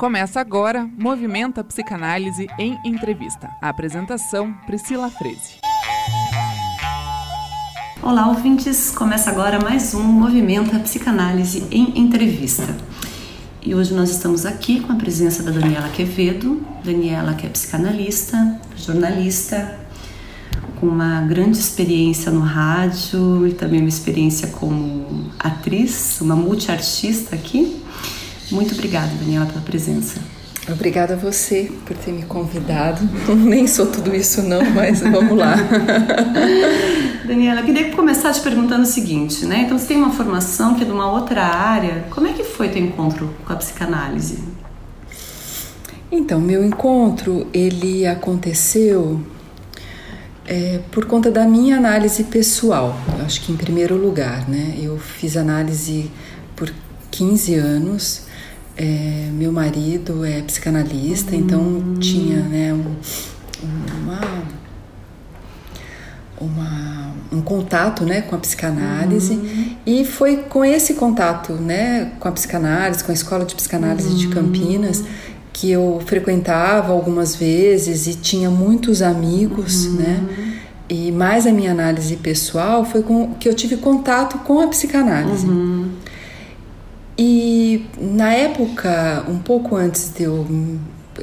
[0.00, 3.50] Começa agora Movimenta Psicanálise em Entrevista.
[3.60, 5.58] A apresentação Priscila Freze.
[8.02, 8.92] Olá, ouvintes!
[8.92, 12.74] Começa agora mais um Movimenta Psicanálise em Entrevista.
[13.60, 16.66] E hoje nós estamos aqui com a presença da Daniela Quevedo.
[16.82, 19.78] Daniela, que é psicanalista, jornalista,
[20.80, 27.79] com uma grande experiência no rádio e também uma experiência como atriz, uma multiartista aqui.
[28.50, 30.20] Muito obrigada, Daniela, pela presença.
[30.68, 33.00] Obrigada a você por ter me convidado.
[33.34, 35.54] Nem sou tudo isso não, mas vamos lá.
[37.26, 39.62] Daniela, eu queria começar te perguntando o seguinte, né?
[39.62, 42.04] Então você tem uma formação que é de uma outra área.
[42.10, 44.38] Como é que foi teu encontro com a psicanálise?
[46.12, 49.20] Então, meu encontro, ele aconteceu
[50.44, 52.98] é, por conta da minha análise pessoal.
[53.16, 54.74] Eu acho que em primeiro lugar, né?
[54.80, 56.10] Eu fiz análise
[56.56, 56.72] por
[57.10, 58.29] 15 anos
[58.76, 62.96] é, meu marido é psicanalista, então tinha né, um,
[64.02, 64.20] uma,
[66.40, 69.76] uma, um contato né, com a psicanálise uhum.
[69.84, 74.16] e foi com esse contato né, com a psicanálise, com a escola de psicanálise uhum.
[74.16, 75.04] de Campinas
[75.52, 79.92] que eu frequentava algumas vezes e tinha muitos amigos, uhum.
[79.94, 80.26] né?
[80.88, 85.46] E mais a minha análise pessoal foi com que eu tive contato com a psicanálise.
[85.46, 85.90] Uhum.
[87.70, 90.44] E na época, um pouco antes de eu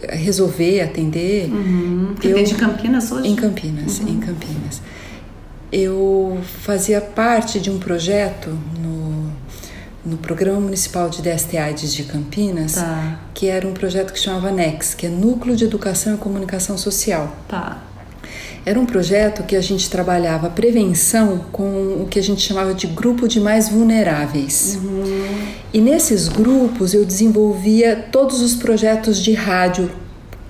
[0.08, 1.50] resolver atender.
[1.52, 2.16] Uhum.
[2.24, 3.28] Eu, de Campinas hoje?
[3.28, 4.08] Em Campinas, uhum.
[4.08, 4.82] em Campinas.
[5.70, 9.30] Eu fazia parte de um projeto no,
[10.06, 13.20] no Programa Municipal de DST AIDS de Campinas, tá.
[13.34, 17.36] que era um projeto que chamava NEX, que é Núcleo de Educação e Comunicação Social.
[17.50, 17.84] Tá.
[18.68, 22.86] Era um projeto que a gente trabalhava prevenção com o que a gente chamava de
[22.86, 24.78] grupo de mais vulneráveis.
[24.84, 25.48] Uhum.
[25.74, 29.90] E nesses grupos eu desenvolvia todos os projetos de rádio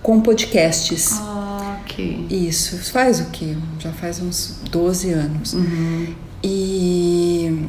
[0.01, 1.11] com podcasts.
[1.11, 2.25] Ah, ok.
[2.27, 3.55] Isso, faz o que?
[3.77, 5.53] Já faz uns 12 anos.
[5.53, 6.07] Uhum.
[6.43, 7.67] E,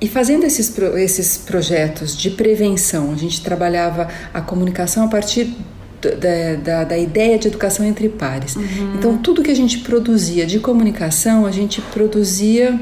[0.00, 5.54] e fazendo esses, esses projetos de prevenção, a gente trabalhava a comunicação a partir
[6.14, 8.56] da, da, da, ideia de educação entre pares.
[8.56, 8.94] Uhum.
[8.94, 12.78] Então, tudo que a gente produzia de comunicação, a gente produzia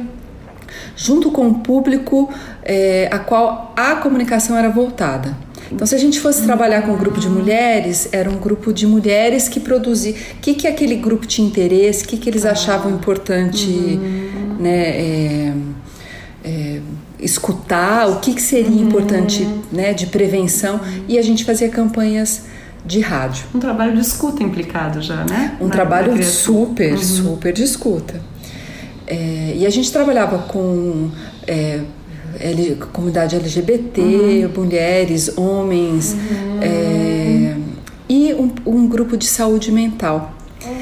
[0.96, 5.36] junto com o público é, a qual a comunicação era voltada.
[5.72, 8.86] Então, se a gente fosse trabalhar com um grupo de mulheres, era um grupo de
[8.86, 10.12] mulheres que produzia.
[10.12, 14.56] O que, que aquele grupo tinha interesse, o que, que eles achavam importante uhum.
[14.60, 15.52] né, é,
[16.44, 16.80] é,
[17.18, 18.88] escutar, o que, que seria uhum.
[18.88, 20.80] importante né, de prevenção.
[21.08, 22.44] E a gente fazia campanhas
[22.84, 23.46] de rádio.
[23.54, 25.56] Um trabalho de escuta implicado já, né?
[25.60, 26.98] Um na, trabalho super, uhum.
[26.98, 28.20] super de escuta.
[29.06, 31.10] É, e a gente trabalhava com
[31.46, 31.80] é,
[32.40, 34.62] L, comunidade LGBT, uhum.
[34.62, 36.60] mulheres, homens uhum.
[36.62, 37.56] é,
[38.08, 40.34] e um, um, grupo de saúde mental.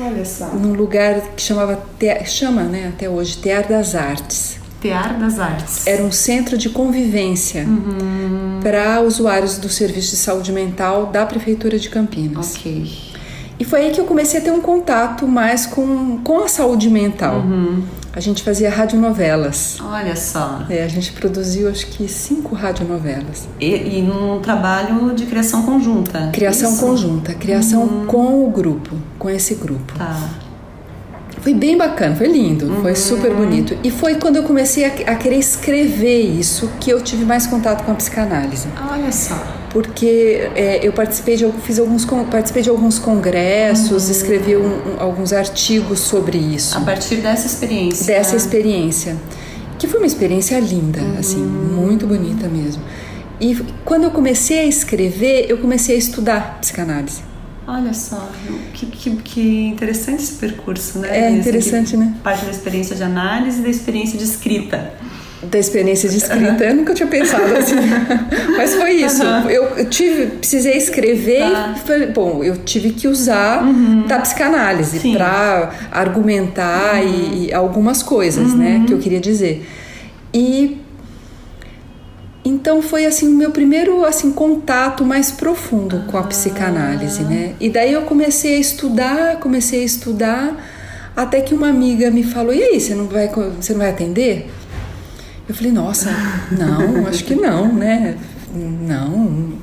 [0.04, 0.46] Olha só.
[0.48, 1.80] Num lugar que chamava,
[2.24, 4.61] chama né, até hoje, Tear das Artes.
[4.82, 5.86] Tear das Artes.
[5.86, 8.58] Era um centro de convivência uhum.
[8.60, 12.56] para usuários do serviço de saúde mental da Prefeitura de Campinas.
[12.56, 13.12] Ok.
[13.60, 16.90] E foi aí que eu comecei a ter um contato mais com, com a saúde
[16.90, 17.36] mental.
[17.36, 17.84] Uhum.
[18.12, 19.78] A gente fazia radionovelas.
[19.80, 20.66] Olha só.
[20.68, 23.48] É, a gente produziu acho que cinco radionovelas.
[23.60, 26.28] E, e num trabalho de criação conjunta?
[26.32, 26.80] Criação Isso?
[26.84, 28.06] conjunta, criação uhum.
[28.06, 29.94] com o grupo, com esse grupo.
[29.96, 30.41] Tá.
[31.42, 32.82] Foi bem bacana, foi lindo, uhum.
[32.82, 33.76] foi super bonito.
[33.82, 37.84] E foi quando eu comecei a, a, querer escrever isso que eu tive mais contato
[37.84, 38.68] com a psicanálise.
[38.88, 39.34] Olha só.
[39.70, 44.12] Porque é, eu participei de, fiz alguns, participei de alguns congressos, uhum.
[44.12, 46.78] escrevi um, um, alguns artigos sobre isso.
[46.78, 48.06] A partir dessa experiência.
[48.06, 49.16] Dessa experiência.
[49.80, 51.18] Que foi uma experiência linda, uhum.
[51.18, 52.80] assim, muito bonita mesmo.
[53.40, 57.31] E quando eu comecei a escrever, eu comecei a estudar psicanálise.
[57.66, 58.28] Olha só,
[58.74, 61.26] que, que, que, interessante esse percurso, né?
[61.26, 62.14] É interessante, né?
[62.22, 64.92] Parte da experiência de análise e da experiência de escrita.
[65.42, 67.74] Da experiência de escrita, eu nunca tinha pensado assim.
[68.56, 69.24] Mas foi isso.
[69.24, 69.50] Uhum.
[69.50, 71.98] Eu, tive, precisei escrever tá.
[71.98, 74.06] e bom, eu tive que usar uhum.
[74.06, 77.08] da psicanálise para argumentar uhum.
[77.08, 78.86] e, e, algumas coisas, né, uhum.
[78.86, 79.68] que eu queria dizer.
[80.34, 80.81] E
[82.44, 87.54] então foi assim o meu primeiro assim contato mais profundo com a psicanálise, né?
[87.60, 90.56] E daí eu comecei a estudar, comecei a estudar,
[91.16, 94.50] até que uma amiga me falou: "E aí, você não vai você não vai atender?"
[95.48, 96.10] Eu falei: "Nossa,
[96.50, 98.16] não, acho que não, né?
[98.52, 99.08] Não,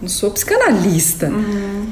[0.01, 1.87] não sou psicanalista." Uhum.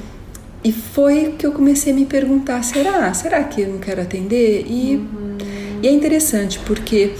[0.63, 3.13] E foi que eu comecei a me perguntar: será?
[3.13, 4.65] Será que eu não quero atender?
[4.67, 5.37] E, uhum.
[5.83, 7.13] e é interessante porque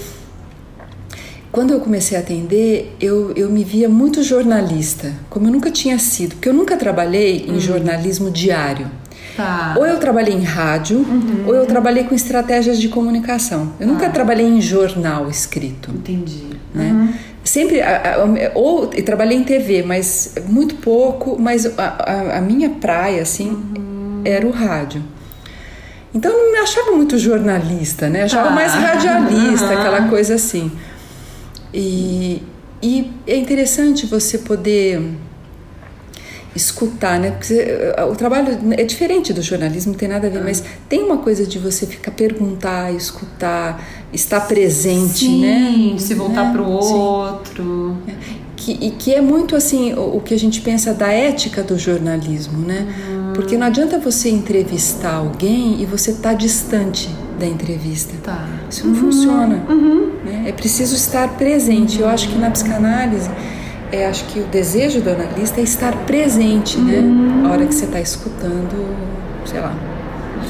[1.58, 5.98] quando eu comecei a atender, eu, eu me via muito jornalista, como eu nunca tinha
[5.98, 8.88] sido, porque eu nunca trabalhei em jornalismo diário.
[9.36, 9.74] Tá.
[9.76, 11.04] Ou eu trabalhei em rádio,
[11.48, 13.72] ou eu trabalhei com estratégias de comunicação.
[13.80, 15.90] Eu nunca trabalhei em jornal escrito.
[15.90, 16.44] Entendi.
[16.72, 17.12] Né?
[17.42, 22.40] Sempre, a- a- ou e trabalhei em TV, mas muito pouco, mas a, a- a
[22.40, 23.58] minha praia, assim,
[24.24, 25.02] era o rádio.
[26.14, 28.20] Então eu não me achava muito jornalista, né?
[28.20, 28.54] Eu achava Tá.
[28.54, 30.70] mais radialista, aquela coisa assim.
[31.72, 32.42] E,
[32.82, 35.02] e é interessante você poder
[36.56, 37.30] escutar, né?
[37.30, 37.54] Porque
[38.10, 41.46] o trabalho é diferente do jornalismo, não tem nada a ver, mas tem uma coisa
[41.46, 45.98] de você ficar perguntar, escutar, estar presente, Sim, né?
[45.98, 46.52] se voltar Né?
[46.52, 46.94] pro Sim.
[46.94, 47.96] outro.
[48.56, 51.78] Que, e que é muito assim o, o que a gente pensa da ética do
[51.78, 52.86] jornalismo, né?
[53.34, 58.14] Porque não adianta você entrevistar alguém e você tá distante da entrevista.
[58.22, 58.46] Tá.
[58.70, 59.56] Isso não funciona.
[60.24, 60.44] né?
[60.46, 62.00] É preciso estar presente.
[62.00, 63.30] Eu acho que na psicanálise,
[63.92, 67.02] é, acho que o desejo do analista é estar presente, né?
[67.46, 68.96] A hora que você está escutando,
[69.46, 69.74] sei lá,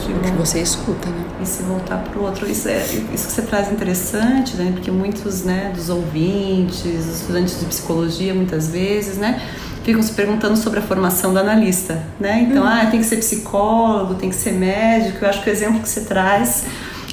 [0.08, 1.28] o que você escuta, né?
[1.40, 2.50] e se voltar para o outro.
[2.50, 4.72] Isso, é, isso que você traz é interessante, né?
[4.72, 9.40] Porque muitos né, dos ouvintes, os estudantes de psicologia, muitas vezes, né?
[9.88, 12.42] Ficam se perguntando sobre a formação do analista, né?
[12.42, 15.24] Então, ah, tem que ser psicólogo, tem que ser médico.
[15.24, 16.66] Eu acho que o exemplo que você traz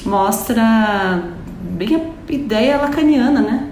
[0.06, 1.24] mostra
[1.62, 3.70] bem a ideia lacaniana, né?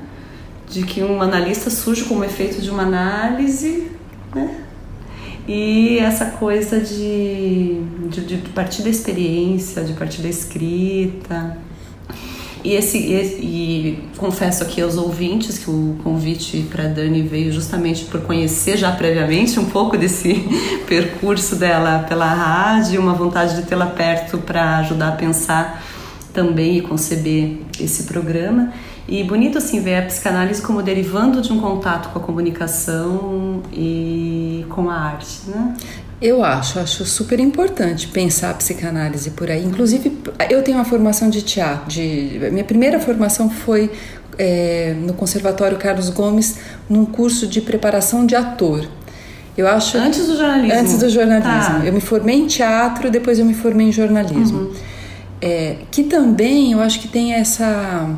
[0.69, 3.91] De que um analista surge como efeito de uma análise,
[4.33, 4.61] né?
[5.49, 11.57] E essa coisa de, de, de partir da experiência, de partir da escrita.
[12.63, 18.05] E, esse, esse- e confesso aqui aos ouvintes que o convite para Dani veio justamente
[18.05, 20.33] por conhecer já previamente um pouco desse
[20.87, 25.83] percurso dela pela rádio, uma vontade de tê-la perto para ajudar a pensar
[26.33, 28.71] também e conceber esse programa.
[29.05, 34.65] E bonito assim ver a psicanálise como derivando de um contato com a comunicação e
[34.69, 35.73] com a arte, né?
[36.23, 39.61] Eu acho, acho super importante pensar a psicanálise por aí.
[39.61, 41.89] Inclusive, eu tenho uma formação de teatro.
[41.89, 43.91] De, minha primeira formação foi
[44.37, 46.59] é, no Conservatório Carlos Gomes,
[46.89, 48.87] num curso de preparação de ator.
[49.57, 50.79] Eu acho Antes do jornalismo.
[50.79, 51.81] Antes do jornalismo.
[51.81, 51.85] Tá.
[51.85, 54.71] Eu me formei em teatro, depois eu me formei em jornalismo.
[55.41, 58.09] É, que também eu acho que tem essa.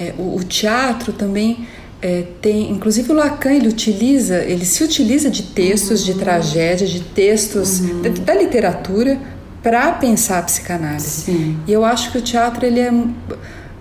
[0.00, 1.64] é, o, o teatro também
[2.04, 2.70] é, tem.
[2.70, 8.10] Inclusive o Lacan ele utiliza, ele se utiliza de textos de tragédia, de textos da,
[8.10, 9.18] da literatura
[9.62, 11.22] para pensar a psicanálise.
[11.22, 11.56] Sim.
[11.66, 12.92] E eu acho que o teatro ele é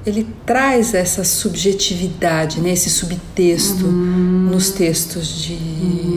[0.05, 6.12] ele traz essa subjetividade, né, esse subtexto nos textos de, né,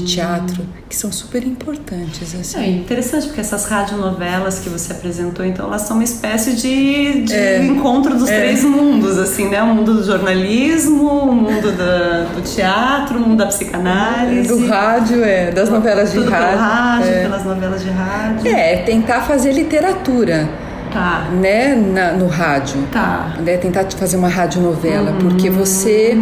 [0.00, 2.58] de teatro que são super importantes assim.
[2.60, 7.62] É interessante porque essas radionovelas que você apresentou, então, elas são uma espécie de, de
[7.66, 9.62] encontro dos três mundos, assim, né?
[9.62, 14.48] O mundo do jornalismo, o mundo da, do teatro, o mundo da psicanálise.
[14.48, 16.48] do rádio, é, das novelas de Tudo rádio.
[16.48, 17.22] pelo rádio, é.
[17.22, 18.48] pelas novelas de rádio.
[18.48, 20.48] É, tentar fazer literatura,
[20.92, 22.82] Tá, né, na- no rádio.
[22.90, 23.36] tá.
[23.44, 26.18] né, tentar fazer uma radionovela, porque você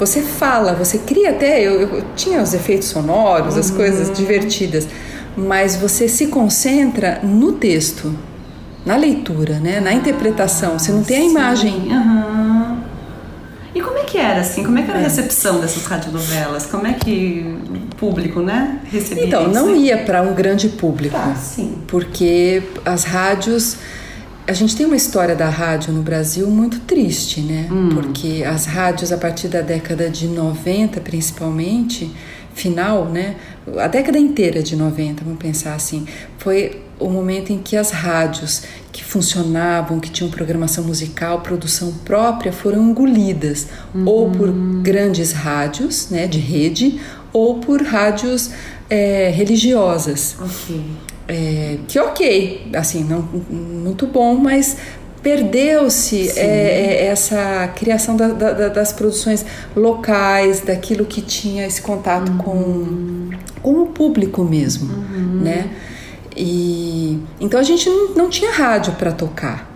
[0.00, 4.88] você fala, você cria até eu, eu tinha os efeitos sonoros, as coisas divertidas,
[5.36, 8.12] mas você se concentra no texto,
[8.84, 10.78] na leitura, né, na interpretação.
[10.78, 11.88] Você não tem a imagem.
[11.92, 12.78] Aham.
[13.74, 14.64] E como é que era, assim?
[14.64, 16.66] Como é que era a recepção dessas radionovelas?
[16.66, 17.56] Como é que
[17.92, 19.52] o público, né, recebia Então, isso?
[19.52, 21.14] não ia para um grande público.
[21.14, 21.76] Tá, sim.
[21.86, 23.76] porque as rádios
[24.50, 27.68] a gente tem uma história da rádio no Brasil muito triste, né?
[27.94, 32.10] Porque as rádios a partir da década de 90, principalmente,
[32.52, 33.36] final, né?
[33.78, 36.04] A década inteira de 90, vamos pensar assim,
[36.36, 42.52] foi o momento em que as rádios que funcionavam, que tinham programação musical, produção própria,
[42.52, 43.68] foram engolidas
[44.04, 44.50] ou por
[44.82, 47.00] grandes rádios, né, de rede,
[47.32, 48.50] ou por rádios
[48.90, 50.34] eh, religiosas.
[50.40, 50.82] Ok.
[51.32, 54.76] É, que ok, assim, não muito bom, mas
[55.22, 59.44] perdeu-se é, é, essa criação da- da- da- das produções
[59.76, 63.28] locais, daquilo que tinha esse contato com,
[63.62, 64.88] com o público mesmo,
[65.42, 65.70] né?
[66.36, 69.68] E então a gente não, não tinha rádio para tocar.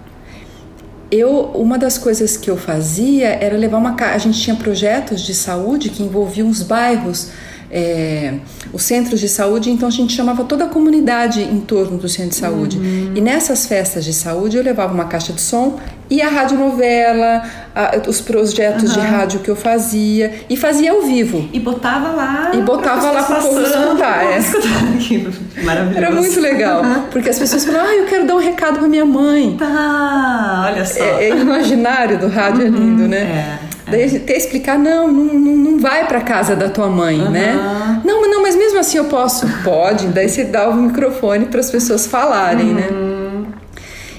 [1.10, 5.34] Eu, uma das coisas que eu fazia era levar uma a gente tinha projetos de
[5.34, 7.28] saúde que envolviam os bairros,
[7.70, 8.34] é,
[8.72, 12.30] os centros de saúde, então a gente chamava toda a comunidade em torno do centro
[12.30, 12.78] de saúde.
[13.14, 15.78] E nessas festas de saúde eu levava uma caixa de som
[16.10, 17.42] e a radionovela,
[17.74, 21.48] a- os projetos de rádio que eu fazia e fazia ao vivo.
[21.52, 22.50] E botava lá.
[22.54, 24.38] E botava lá pessoas pro povo escutar, é.
[25.64, 25.96] Maravilhoso.
[25.98, 29.04] Era muito legal, porque as pessoas falavam, ah, eu quero dar um recado para minha
[29.06, 29.56] mãe.
[29.58, 31.02] Tá, olha só.
[31.02, 33.18] É, é imaginário do rádio é lindo, né?
[33.18, 37.30] É, Daí até explicar, não, não, não vai para casa da tua mãe, uhum.
[37.30, 38.02] né?
[38.04, 39.46] Não, não, mas mesmo assim eu posso.
[39.62, 40.08] Pode.
[40.08, 42.88] Daí você dá o microfone para as pessoas falarem, né?
[42.90, 43.40] uhum.
[43.40, 43.46] né?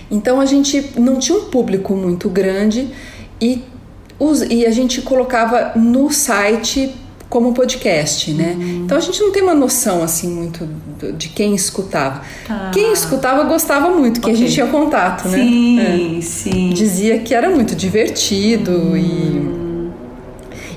[0.10, 2.88] Então a gente não tinha um público muito grande
[3.42, 3.64] e,
[4.50, 6.96] e a gente colocava no site
[7.28, 8.56] como podcast, né?
[8.58, 8.84] Uhum.
[8.86, 10.70] Então a gente não tem uma noção assim muito
[11.18, 12.22] de quem escutava.
[12.48, 12.72] Tá.
[12.74, 14.34] Quem escutava gostava muito, que okay.
[14.34, 15.38] a gente tinha contato, né?
[15.38, 16.22] Sim, é.
[16.22, 16.70] sim.
[16.70, 18.96] Dizia que era muito divertido uhum.
[18.96, 19.65] e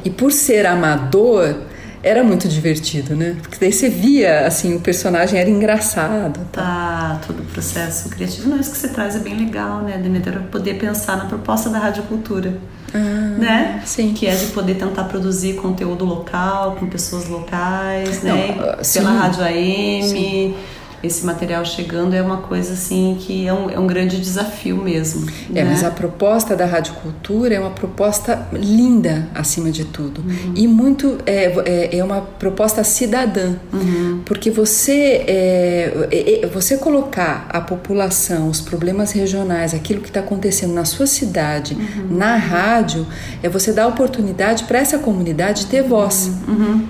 [0.08, 1.54] e por ser amador
[2.02, 3.36] era muito divertido, né?
[3.42, 6.40] Porque daí você via, assim, o personagem era engraçado.
[6.50, 8.48] Tá, ah, todo o processo criativo.
[8.48, 10.40] Não, isso que você traz é bem legal, né, Demeter?
[10.50, 12.56] Poder pensar na proposta da radiocultura.
[12.94, 12.98] Ah,
[13.38, 13.82] né?
[13.84, 14.14] Sim.
[14.14, 18.56] Que é de poder tentar produzir conteúdo local, com pessoas locais, Não, né?
[18.80, 20.02] Uh, Pela rádio AM.
[20.08, 20.54] Sim
[21.02, 25.28] esse material chegando é uma coisa assim que é um, é um grande desafio mesmo.
[25.50, 25.64] É, né?
[25.64, 30.52] mas a proposta da Rádio Cultura é uma proposta linda acima de tudo uhum.
[30.54, 34.22] e muito é, é, é, uma proposta cidadã, uhum.
[34.24, 40.20] porque você é, é, é, você colocar a população, os problemas regionais, aquilo que está
[40.20, 42.16] acontecendo na sua cidade, uhum.
[42.16, 43.06] na rádio,
[43.42, 46.32] é você dar oportunidade para essa comunidade ter voz.
[46.48, 46.86] Uhum.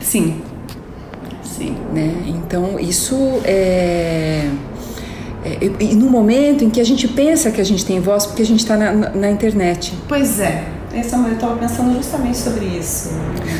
[0.00, 0.40] Sim.
[1.56, 1.76] Sim.
[1.92, 2.14] Né?
[2.26, 4.48] Então, isso é,
[5.44, 5.70] é.
[5.80, 8.46] E no momento em que a gente pensa que a gente tem voz, porque a
[8.46, 9.94] gente está na, na, internet.
[10.08, 10.64] Pois é.
[10.92, 13.10] Essa, eu estava pensando justamente sobre isso.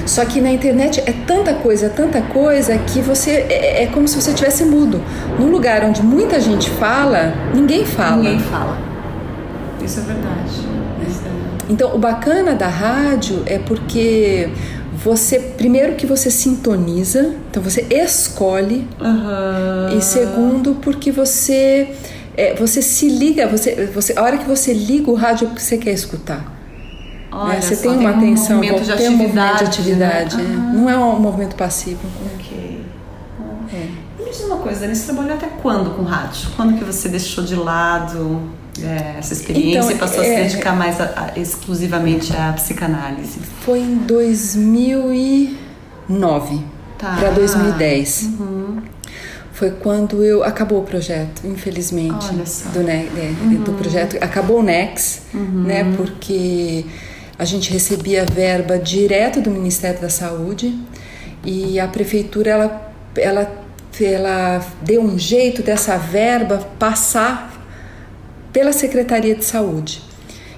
[0.07, 4.21] Só que na internet é tanta coisa, tanta coisa, que você é, é como se
[4.21, 5.03] você tivesse mudo.
[5.39, 8.17] Num lugar onde muita gente fala, ninguém fala.
[8.17, 8.79] Ninguém fala.
[9.85, 10.67] Isso é verdade.
[11.03, 11.73] É.
[11.73, 14.49] Então, o bacana da rádio é porque
[15.03, 19.99] você primeiro que você sintoniza, então você escolhe uhum.
[19.99, 21.95] e segundo porque você
[22.37, 25.63] é, você se liga, você, você a hora que você liga o rádio é porque
[25.63, 26.39] você quer escutar.
[26.39, 26.47] Né?
[27.33, 27.61] Olha, né?
[27.61, 30.43] Você tem uma tem atenção, um movimento de tem um movimento de atividade, né?
[30.43, 30.73] uhum.
[30.73, 32.01] não é um movimento passivo.
[32.35, 32.85] Ok.
[33.73, 34.23] É.
[34.23, 36.49] Me diz uma coisa, Dani, você trabalhou até quando com rádio?
[36.57, 38.43] Quando que você deixou de lado
[38.83, 42.37] é, essa experiência então, e passou é, a se é, dedicar mais a, a, exclusivamente
[42.37, 43.39] à psicanálise?
[43.61, 46.61] Foi em 2009
[46.99, 47.17] tá.
[47.17, 48.33] para 2010.
[48.39, 48.83] Uhum.
[49.53, 52.29] Foi quando eu acabou o projeto, infelizmente,
[52.75, 53.09] do, né,
[53.41, 53.63] uhum.
[53.63, 54.19] do projeto.
[54.21, 55.65] Acabou o Nex, uhum.
[55.65, 55.95] né?
[55.97, 56.85] Porque
[57.39, 60.79] a gente recebia verba direto do Ministério da Saúde
[61.45, 63.51] e a prefeitura ela, ela,
[63.99, 67.56] ela deu um jeito dessa verba passar
[68.57, 70.01] pela Secretaria de Saúde.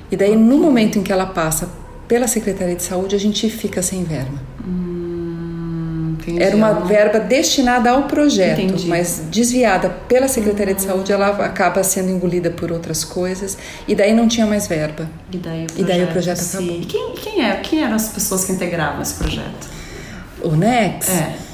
[0.09, 1.69] E daí, no momento em que ela passa
[2.07, 4.39] pela Secretaria de Saúde, a gente fica sem verba.
[4.65, 8.87] Hum, Era uma verba destinada ao projeto, entendi.
[8.87, 14.15] mas desviada pela Secretaria de Saúde, ela acaba sendo engolida por outras coisas e daí
[14.15, 15.11] não tinha mais verba.
[15.33, 16.81] E daí o projeto, e daí o projeto acabou.
[16.83, 19.69] Quem, quem, é, quem eram as pessoas que integravam esse projeto?
[20.41, 21.09] O NEX?
[21.09, 21.48] É.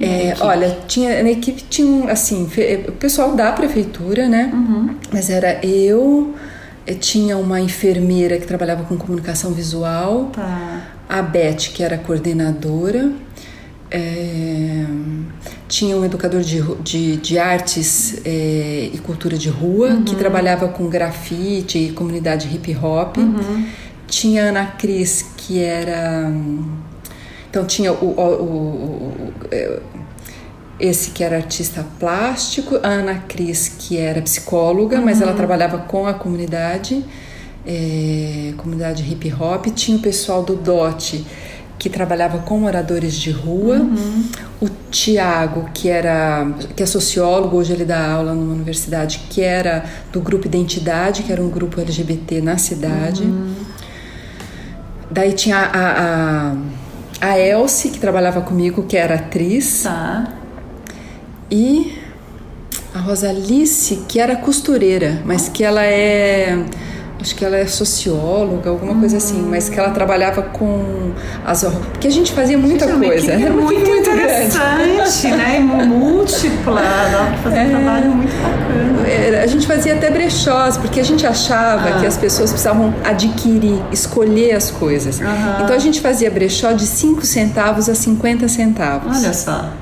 [0.00, 2.48] É, olha, tinha na equipe tinha assim
[2.88, 4.50] o pessoal da prefeitura, né?
[4.52, 4.96] Uhum.
[5.12, 6.34] Mas era eu,
[6.86, 10.82] eh, tinha uma enfermeira que trabalhava com comunicação visual, tá.
[11.08, 13.12] a Beth que era coordenadora,
[13.90, 14.84] é,
[15.68, 20.02] tinha um educador de, de, de artes é, e cultura de rua uhum.
[20.02, 23.64] que trabalhava com grafite e comunidade hip hop, uhum.
[24.08, 26.32] tinha a Ana Cris que era
[27.54, 29.78] então tinha o, o, o, é,
[30.80, 35.04] esse que era artista plástico, a Ana Cris que era psicóloga, uhum.
[35.04, 35.36] mas ela uhum.
[35.36, 37.04] trabalhava com a comunidade,
[37.64, 39.66] é, comunidade hip hop.
[39.66, 41.24] Tinha o pessoal do DOT
[41.78, 44.24] que trabalhava com moradores de rua, uhum.
[44.60, 49.84] o Tiago que era que é sociólogo hoje ele dá aula numa universidade que era
[50.10, 53.22] do grupo Identidade que era um grupo LGBT na cidade.
[53.22, 53.54] Uhum.
[55.08, 56.83] Daí tinha a, a a
[57.32, 59.82] Elsie, que trabalhava comigo, que era atriz.
[59.82, 60.34] Tá.
[61.50, 61.98] E
[62.94, 66.64] a Rosalice, que era costureira, mas que ela é
[67.24, 71.10] acho que ela é socióloga, alguma coisa assim, mas que ela trabalhava com
[71.42, 75.58] as porque a gente fazia muita gente, coisa, era muito, muito interessante, né?
[75.60, 79.42] múltipla, dava pra fazer é, um trabalho muito bacana.
[79.42, 82.00] A gente fazia até brechós, porque a gente achava ah.
[82.00, 85.18] que as pessoas precisavam adquirir, escolher as coisas.
[85.62, 89.16] Então a gente fazia brechó de 5 centavos a 50 centavos.
[89.16, 89.72] Olha só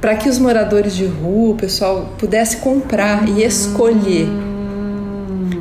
[0.00, 4.28] para que os moradores de rua, o pessoal pudesse comprar e escolher.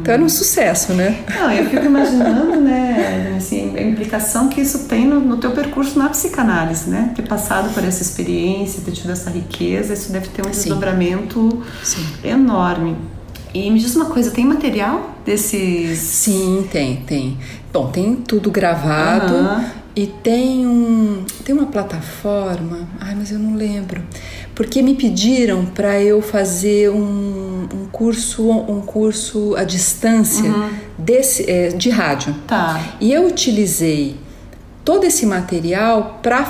[0.04, 1.18] Então era um sucesso, né?
[1.34, 5.98] Não, eu fico imaginando, né, assim, a implicação que isso tem no, no teu percurso
[5.98, 7.14] na psicanálise, né?
[7.16, 12.06] Ter passado por essa experiência, ter tido essa riqueza, isso deve ter um desdobramento Sim.
[12.22, 12.98] enorme.
[13.54, 16.00] E me diz uma coisa, tem material desses?
[16.00, 17.38] Sim, tem, tem.
[17.72, 19.72] Bom, tem tudo gravado Aham.
[19.96, 22.80] e tem um tem uma plataforma.
[23.00, 24.02] Ai, mas eu não lembro.
[24.56, 30.52] Porque me pediram para eu fazer um, um curso um curso à distância
[30.98, 32.36] desse é, de rádio.
[32.48, 32.96] Tá.
[33.02, 34.16] E eu utilizei
[34.86, 36.44] todo esse material para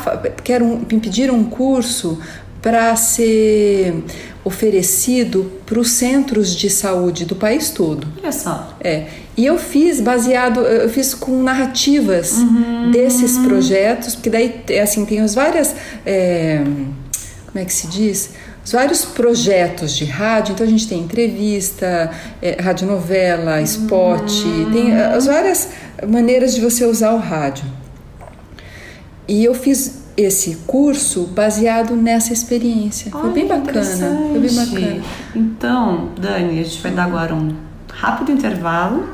[0.43, 2.19] que era um, me pediram um curso
[2.61, 3.93] para ser
[4.45, 8.07] oferecido para os centros de saúde do país todo.
[8.21, 8.75] Olha só.
[8.79, 9.05] É.
[9.35, 12.91] E eu fiz baseado, eu fiz com narrativas Uhum.
[12.91, 16.63] desses projetos, porque daí é assim tem os várias, é,
[17.53, 18.31] como é que se diz?
[18.65, 22.09] Os vários projetos de rádio, então a gente tem entrevista,
[22.41, 24.71] é, radionovela, spot, Uhum.
[24.71, 25.69] tem as várias
[26.07, 27.65] maneiras de você usar o rádio.
[29.27, 33.11] E eu fiz esse curso baseado nessa experiência.
[33.11, 34.17] Foi Olha, bem bacana.
[34.31, 35.01] Foi bem bacana.
[35.35, 37.55] Então, Dani, a gente vai dar agora um
[37.91, 39.07] rápido intervalo.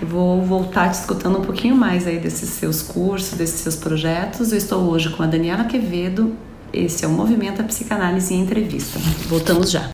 [0.00, 4.52] Eu vou voltar te escutando um pouquinho mais aí desses seus cursos, desses seus projetos.
[4.52, 6.34] Eu estou hoje com a Daniela Quevedo.
[6.72, 8.98] Esse é o Movimento a Psicanálise em Entrevista.
[9.28, 9.90] Voltamos já.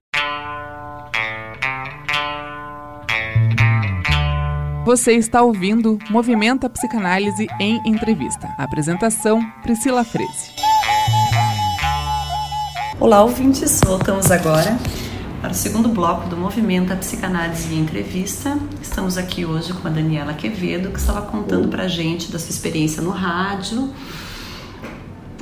[4.85, 8.49] Você está ouvindo Movimento a Psicanálise em Entrevista.
[8.59, 10.52] Apresentação: Priscila Freze.
[12.99, 13.81] Olá, ouvintes.
[13.85, 14.76] Voltamos agora
[15.41, 18.59] para o segundo bloco do Movimento a Psicanálise em Entrevista.
[18.81, 22.50] Estamos aqui hoje com a Daniela Quevedo, que estava contando para a gente da sua
[22.50, 23.93] experiência no rádio,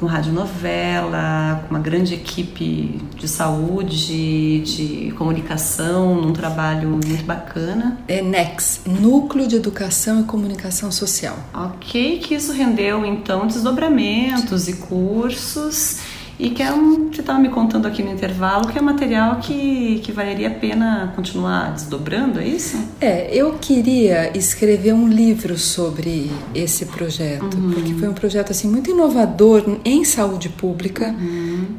[0.01, 7.99] com rádio novela, com uma grande equipe de saúde, de comunicação, num trabalho muito bacana.
[8.09, 11.37] É NEX, Núcleo de Educação e Comunicação Social.
[11.53, 15.99] Ok, que isso rendeu então desdobramentos e cursos
[16.41, 19.37] e que é um, você estava me contando aqui no intervalo que é um material
[19.37, 22.79] que, que valeria a pena continuar desdobrando, é isso?
[22.99, 27.45] É, eu queria escrever um livro sobre esse projeto,
[27.75, 31.15] porque foi um projeto assim muito inovador em saúde pública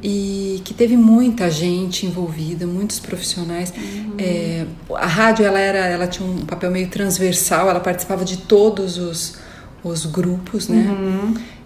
[0.03, 3.73] e que teve muita gente envolvida, muitos profissionais.
[4.19, 8.99] É, a rádio ela era, ela tinha um papel meio transversal, ela participava de todos
[8.99, 9.39] os,
[9.83, 10.85] os grupos, né?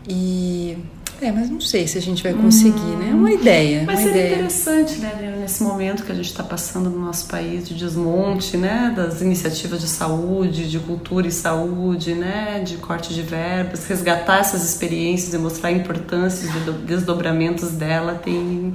[0.07, 0.77] E
[1.21, 3.09] é, mas não sei se a gente vai conseguir, né?
[3.11, 4.35] É uma ideia, Mas uma seria ideia.
[4.35, 8.57] interessante, né, Adriana, nesse momento que a gente está passando no nosso país de desmonte,
[8.57, 14.39] né, das iniciativas de saúde, de cultura e saúde, né, de corte de verbas, resgatar
[14.39, 18.73] essas experiências e mostrar a importância e os desdobramentos dela tem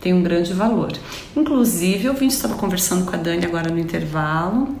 [0.00, 0.90] tem um grande valor.
[1.36, 4.74] Inclusive, eu vim estava conversando com a Dani agora no intervalo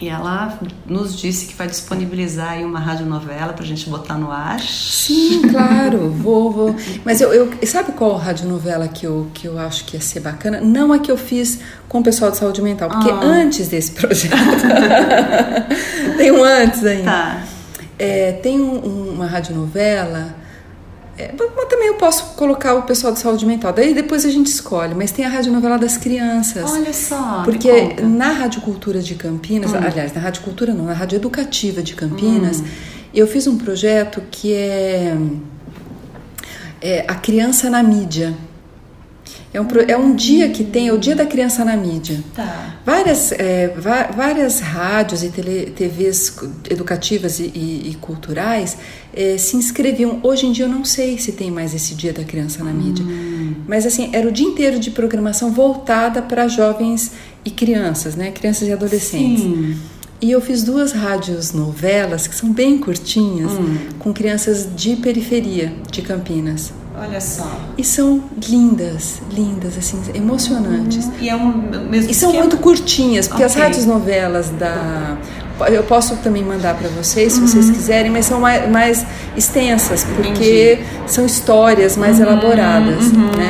[0.00, 4.30] e ela nos disse que vai disponibilizar aí uma radionovela para a gente botar no
[4.30, 4.60] ar.
[4.60, 6.76] Sim, claro, vou, vou.
[7.04, 10.60] Mas eu, eu sabe qual radionovela que eu, que eu acho que ia ser bacana?
[10.60, 13.20] Não a que eu fiz com o pessoal de saúde mental, porque Ah.
[13.22, 14.34] antes desse projeto
[16.16, 17.04] tem um antes ainda.
[17.10, 17.42] Tá.
[17.98, 20.34] É, tem um- uma radionovela.
[21.16, 23.72] É, mas também eu posso colocar o pessoal de saúde mental.
[23.72, 24.94] Daí depois a gente escolhe.
[24.94, 26.70] Mas tem a radionovela das crianças.
[26.70, 27.70] Olha só, Porque.
[27.70, 28.16] Hum.
[28.16, 32.62] na Rádio Cultura de Campinas, aliás, na Rádio Cultura não, na Rádio Educativa de Campinas,
[33.14, 35.16] eu fiz um projeto que é,
[36.80, 38.34] é A Criança na Mídia.
[39.54, 42.18] É um, é um dia que tem, é o Dia da Criança na Mídia.
[42.34, 42.74] Tá.
[42.84, 43.68] Várias, é,
[44.14, 46.36] várias rádios e tele, TVs
[46.68, 48.76] educativas e, e- e culturais
[49.14, 50.18] é, se inscreviam.
[50.24, 53.04] Hoje em dia eu não sei se tem mais esse Dia da Criança na Mídia.
[53.68, 57.12] Mas assim, era o dia inteiro de programação voltada para jovens
[57.44, 58.32] e crianças, né?
[58.32, 59.42] Crianças e adolescentes.
[59.44, 59.76] Sim.
[60.20, 63.52] E eu fiz duas rádios novelas que são bem curtinhas,
[64.00, 66.72] com crianças de periferia de Campinas.
[66.96, 67.50] Olha só.
[67.76, 71.08] E são lindas, lindas, assim, emocionantes.
[71.20, 71.48] E é um
[71.90, 72.44] mesmo E são esquema?
[72.46, 73.62] muito curtinhas, porque as Ok.
[73.62, 75.16] rádios novelas da.
[75.68, 80.80] Eu posso também mandar para vocês, se vocês quiserem, mas são mais, mais extensas, porque
[81.06, 83.46] são histórias mais elaboradas, né?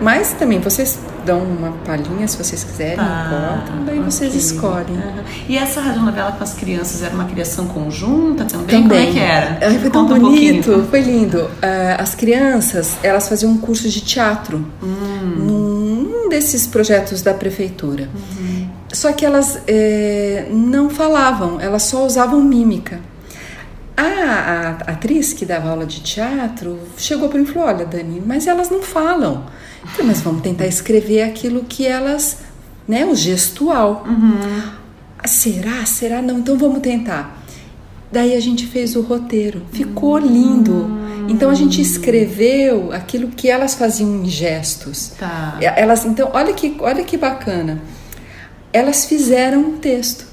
[0.00, 4.40] Mas também vocês dão uma palhinha se vocês quiserem, Tá, importa, daí vocês ok.
[4.40, 4.96] escolhem.
[4.96, 5.24] Aham.
[5.48, 8.82] E essa radionovela com as crianças era uma criação conjunta também?
[8.82, 9.58] Como é que era?
[9.62, 10.86] Ai, Foi tão Conta um bonito, pouquinho.
[10.88, 11.50] foi lindo.
[11.62, 15.34] Ah, as crianças, elas faziam um curso de teatro Hum.
[15.38, 18.08] num desses projetos da prefeitura.
[18.14, 18.68] Uhum.
[18.92, 22.98] Só que elas eh, não falavam, elas só usavam mímica.
[24.02, 28.22] A, a atriz que dava aula de teatro chegou para mim e falou: Olha, Dani,
[28.24, 29.44] mas elas não falam.
[29.84, 32.38] Falei, mas vamos tentar escrever aquilo que elas,
[32.88, 34.04] né, o gestual.
[35.26, 35.84] Será?
[35.84, 36.22] Será?
[36.22, 37.42] Não, então vamos tentar.
[38.10, 39.62] Daí a gente fez o roteiro.
[39.70, 40.98] Ficou lindo.
[41.28, 45.12] Então a gente escreveu aquilo que elas faziam em gestos.
[45.18, 45.58] Tá.
[45.60, 47.82] Elas, então, olha que, olha que bacana.
[48.72, 50.29] Elas fizeram um texto.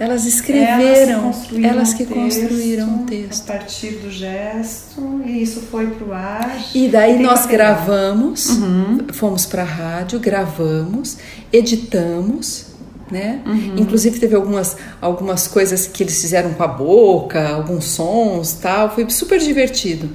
[0.00, 1.30] Elas escreveram,
[1.62, 3.50] elas, que construíram o texto.
[3.50, 6.58] A partir do gesto, e isso foi para o ar.
[6.74, 8.98] E daí nós gravamos, uhum.
[9.12, 11.18] fomos para a rádio, gravamos,
[11.52, 12.68] editamos,
[13.10, 13.42] né?
[13.44, 13.74] Uhum.
[13.76, 19.08] Inclusive teve algumas, algumas coisas que eles fizeram com a boca, alguns sons tal, foi
[19.10, 20.08] super divertido.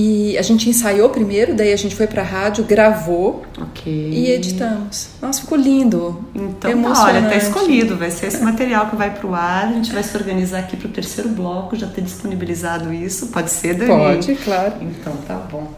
[0.00, 4.10] E a gente ensaiou primeiro, daí a gente foi pra rádio, gravou okay.
[4.12, 5.08] e editamos.
[5.20, 6.24] Nossa, ficou lindo.
[6.32, 7.96] Então, tá, olha, tá escolhido.
[7.96, 9.64] Vai ser esse material que vai pro ar.
[9.64, 13.26] A gente vai se organizar aqui pro terceiro bloco, já ter disponibilizado isso.
[13.26, 13.88] Pode ser, Dani?
[13.88, 14.74] Pode, claro.
[14.80, 15.68] Então tá bom.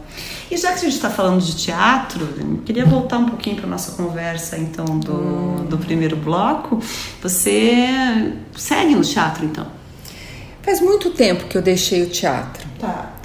[0.51, 2.29] E já que a gente está falando de teatro,
[2.63, 5.65] queria voltar um pouquinho para nossa conversa então do, hum.
[5.67, 6.79] do primeiro bloco.
[7.23, 9.65] Você segue no teatro então?
[10.61, 12.67] Faz muito tempo que eu deixei o teatro.
[12.77, 13.20] Tá.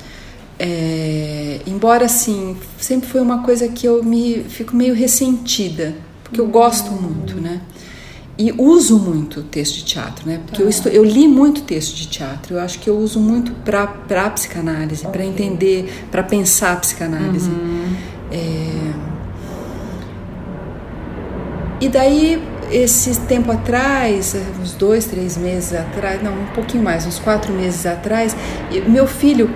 [0.59, 6.47] É, embora assim, sempre foi uma coisa que eu me fico meio ressentida, porque eu
[6.47, 7.61] gosto muito, né?
[8.39, 10.41] E uso muito texto de teatro, né?
[10.45, 12.57] Porque eu, estou, eu li muito texto de teatro.
[12.57, 15.13] Eu acho que eu uso muito para para psicanálise, okay.
[15.13, 17.49] para entender, para pensar a psicanálise.
[17.49, 17.97] Uhum.
[18.31, 19.17] É...
[21.81, 27.19] E daí esse tempo atrás, uns dois, três meses atrás, não, um pouquinho mais, uns
[27.19, 28.37] quatro meses atrás,
[28.89, 29.51] meu filho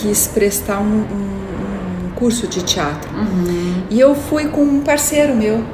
[0.00, 3.10] quis prestar um, um, um curso de teatro.
[3.14, 3.82] Uhum.
[3.90, 5.64] E eu fui com um parceiro meu.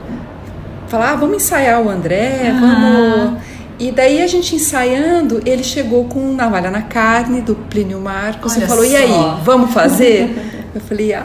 [0.88, 2.60] Falar, ah, vamos ensaiar o André, uhum.
[2.60, 3.42] vamos.
[3.78, 8.64] E daí a gente ensaiando, ele chegou com navalha na carne do Plínio Marcos Olha
[8.64, 8.90] e falou: só.
[8.90, 10.30] E aí, vamos fazer?
[10.74, 11.24] eu falei: Ai,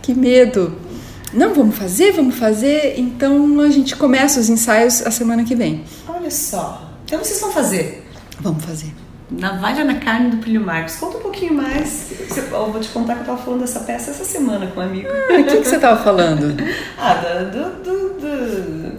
[0.00, 0.76] que medo.
[1.32, 2.94] Não, vamos fazer, vamos fazer.
[2.96, 5.82] Então a gente começa os ensaios a semana que vem.
[6.06, 6.92] Olha só.
[7.04, 8.06] Então vocês vão fazer?
[8.40, 8.94] Vamos fazer.
[9.38, 10.96] Navalha na carne do Plínio Marcos.
[10.96, 12.12] Conta um pouquinho mais.
[12.36, 15.08] Eu vou te contar que eu estava falando dessa peça essa semana com um amigo.
[15.08, 16.56] Ah, o que, que você estava falando?
[16.98, 18.92] ah, do, do, do,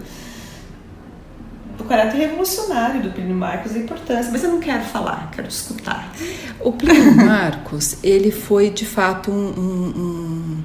[1.78, 4.30] do, caráter revolucionário do Plínio Marcos, a importância.
[4.32, 6.12] Mas eu não quero falar, quero escutar.
[6.60, 10.64] O Plínio Marcos, ele foi de fato um, um, um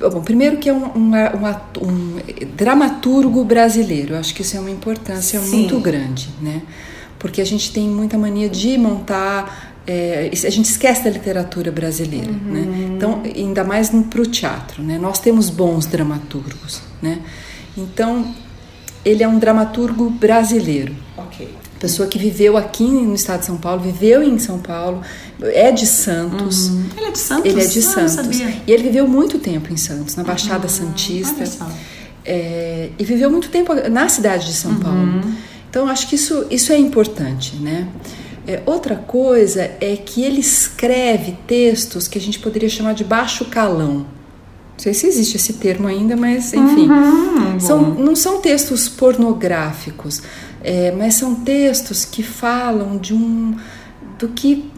[0.00, 2.20] Bom, primeiro que é um, um, um, um,
[2.54, 5.56] dramaturgo brasileiro, eu acho que isso é uma importância Sim.
[5.56, 6.62] muito grande, né?
[7.18, 9.74] Porque a gente tem muita mania de montar.
[9.86, 12.52] É, a gente esquece da literatura brasileira, uhum.
[12.52, 12.92] né?
[12.94, 14.98] Então, ainda mais para o teatro, né?
[14.98, 17.20] Nós temos bons dramaturgos, né?
[17.76, 18.34] Então,
[19.04, 20.94] ele é um dramaturgo brasileiro.
[21.16, 21.48] Ok.
[21.80, 25.00] Pessoa que viveu aqui no estado de São Paulo, viveu em São Paulo,
[25.40, 26.68] é de Santos.
[26.68, 26.84] Uhum.
[26.96, 27.44] Ele é de Santos?
[27.50, 28.40] Ele é de ah, Santos.
[28.40, 30.68] E ele viveu muito tempo em Santos, na Baixada uhum.
[30.68, 31.66] Santista.
[32.24, 35.22] É, e viveu muito tempo na cidade de São Paulo.
[35.70, 37.88] Então, acho que isso, isso é importante, né?
[38.46, 43.44] É, outra coisa é que ele escreve textos que a gente poderia chamar de baixo
[43.44, 44.06] calão.
[44.78, 46.88] Não sei se existe esse termo ainda, mas enfim.
[46.88, 50.22] Uhum, são, não são textos pornográficos,
[50.62, 53.54] é, mas são textos que falam de um.
[54.18, 54.70] do que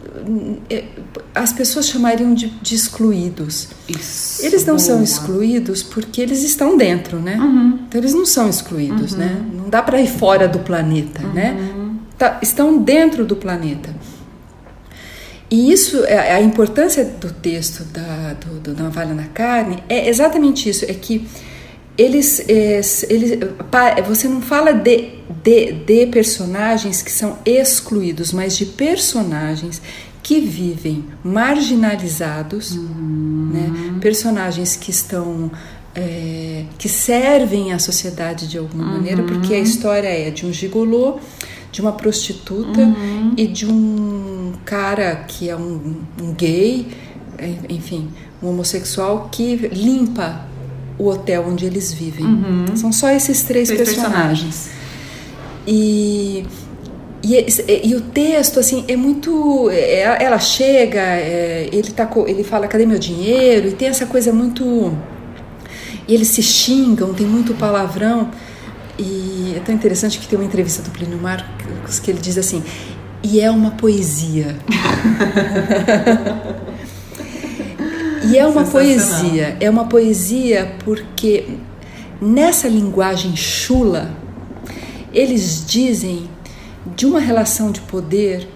[1.33, 3.69] as pessoas chamariam de, de excluídos.
[3.87, 4.79] Isso, eles não boa.
[4.79, 7.37] são excluídos porque eles estão dentro, né?
[7.37, 7.79] Uhum.
[7.87, 9.19] Então eles não são excluídos, uhum.
[9.19, 9.45] né?
[9.53, 11.51] Não dá para ir fora do planeta, né?
[11.51, 11.85] uhum.
[11.85, 11.95] né?
[12.17, 13.89] Tá, estão dentro do planeta.
[15.49, 20.69] E isso, é, a importância do texto da, do, do Navalha na Carne é exatamente
[20.69, 21.27] isso, é que
[21.97, 23.39] eles, eles,
[24.07, 25.09] você não fala de,
[25.43, 29.81] de, de personagens que são excluídos, mas de personagens
[30.23, 33.49] que vivem marginalizados, uhum.
[33.53, 33.97] né?
[33.99, 35.51] personagens que estão
[35.95, 38.91] é, que servem à sociedade de alguma uhum.
[38.93, 41.19] maneira, porque a história é de um gigolô,
[41.71, 43.33] de uma prostituta uhum.
[43.37, 46.87] e de um cara que é um, um gay,
[47.37, 48.09] é, enfim,
[48.41, 50.45] um homossexual que limpa
[50.97, 52.25] o hotel onde eles vivem.
[52.25, 52.75] Uhum.
[52.75, 54.69] São só esses três, três personagens.
[54.69, 54.69] personagens.
[55.67, 56.45] E
[57.23, 57.45] e,
[57.83, 59.69] e, o texto, assim, é muito.
[59.69, 63.67] É, ela chega, é, ele, tá, ele fala: cadê meu dinheiro?
[63.67, 64.91] E tem essa coisa muito.
[66.07, 68.31] E eles se xingam, tem muito palavrão.
[68.97, 72.63] E é tão interessante que tem uma entrevista do Plínio Marcos que ele diz assim:
[73.23, 74.55] e é uma poesia.
[78.31, 81.57] e é uma poesia, é uma poesia porque
[82.19, 84.09] nessa linguagem chula,
[85.13, 86.27] eles dizem
[86.85, 88.47] de uma relação de poder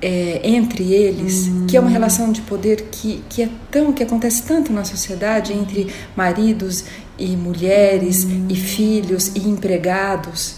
[0.00, 4.42] é, entre eles, que é uma relação de poder que, que é tão que acontece
[4.44, 6.84] tanto na sociedade entre maridos
[7.18, 10.56] e mulheres e filhos e empregados.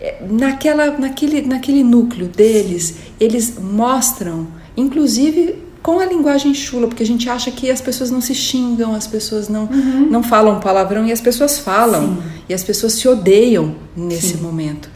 [0.00, 7.06] É, naquela, naquele, naquele núcleo deles, eles mostram, inclusive com a linguagem chula, porque a
[7.06, 10.08] gente acha que as pessoas não se xingam, as pessoas não, uhum.
[10.10, 12.22] não falam palavrão e as pessoas falam, Sim.
[12.48, 14.42] e as pessoas se odeiam nesse Sim.
[14.42, 14.93] momento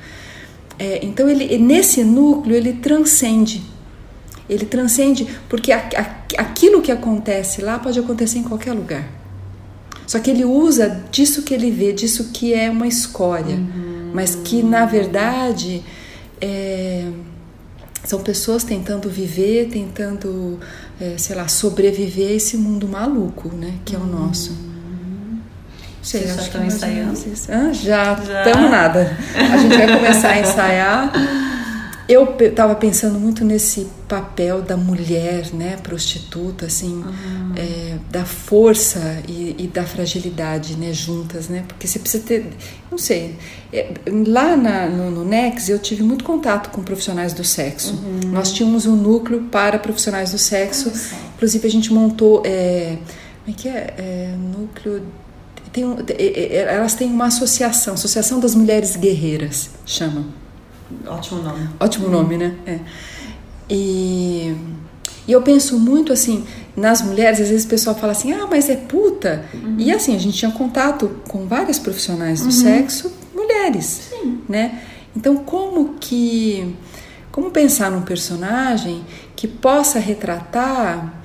[0.79, 3.63] É, então ele nesse núcleo ele transcende.
[4.49, 9.09] Ele transcende porque a, a, aquilo que acontece lá pode acontecer em qualquer lugar.
[10.07, 14.11] Só que ele usa disso que ele vê, disso que é uma escória, uhum.
[14.15, 15.83] mas que na verdade
[16.41, 17.07] é,
[18.05, 20.59] são pessoas tentando viver, tentando,
[20.99, 24.68] é, sei lá, sobreviver a esse mundo maluco, né, que é o nosso.
[26.09, 27.21] Sei, Vocês já estão ensaiando?
[27.51, 29.15] Ah, já estamos nada.
[29.35, 31.13] A gente vai começar a ensaiar.
[32.09, 37.53] Eu estava pensando muito nesse papel da mulher, né, prostituta, assim, uhum.
[37.55, 42.47] é, da força e, e, da fragilidade, né, juntas, né, porque você precisa ter,
[42.91, 43.37] não sei,
[43.71, 43.93] é,
[44.27, 47.93] lá na, no, no Nex eu tive muito contato com profissionais do sexo.
[47.93, 48.31] Uhum.
[48.31, 50.91] Nós tínhamos um núcleo para profissionais do sexo,
[51.35, 52.97] inclusive a gente montou, é,
[53.45, 55.03] como é que é, é núcleo
[56.07, 56.19] tem,
[56.57, 60.25] elas têm uma associação, Associação das Mulheres Guerreiras, chama.
[61.07, 61.69] Ótimo nome.
[61.79, 62.55] Ótimo nome, né?
[62.67, 62.79] É.
[63.69, 64.55] E,
[65.27, 66.45] e eu penso muito assim,
[66.77, 69.45] nas mulheres, às vezes o pessoal fala assim, ah, mas é puta.
[69.53, 69.77] Uhum.
[69.79, 72.51] E assim, a gente tinha contato com várias profissionais do uhum.
[72.51, 74.41] sexo, mulheres, Sim.
[74.49, 74.81] né?
[75.15, 76.75] Então, como que...
[77.31, 79.05] Como pensar num personagem
[79.37, 81.23] que possa retratar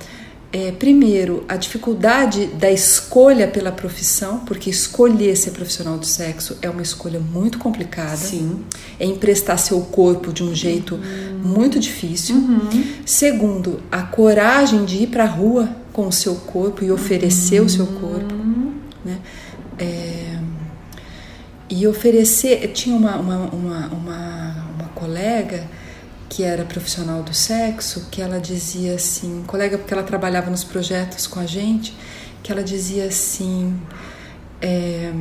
[0.55, 6.69] é, primeiro, a dificuldade da escolha pela profissão, porque escolher ser profissional do sexo é
[6.69, 8.15] uma escolha muito complicada.
[8.15, 8.63] Sim.
[8.99, 11.39] É emprestar seu corpo de um jeito uhum.
[11.43, 12.35] muito difícil.
[12.35, 12.83] Uhum.
[13.03, 17.65] Segundo, a coragem de ir para a rua com o seu corpo e oferecer uhum.
[17.65, 18.35] o seu corpo.
[19.03, 19.17] Né?
[19.79, 20.37] É,
[21.67, 22.67] e oferecer.
[22.73, 25.63] Tinha uma, uma, uma, uma, uma colega
[26.35, 31.27] que era profissional do sexo, que ela dizia assim, colega, porque ela trabalhava nos projetos
[31.27, 31.95] com a gente,
[32.41, 33.79] que ela dizia assim:
[34.59, 35.13] é,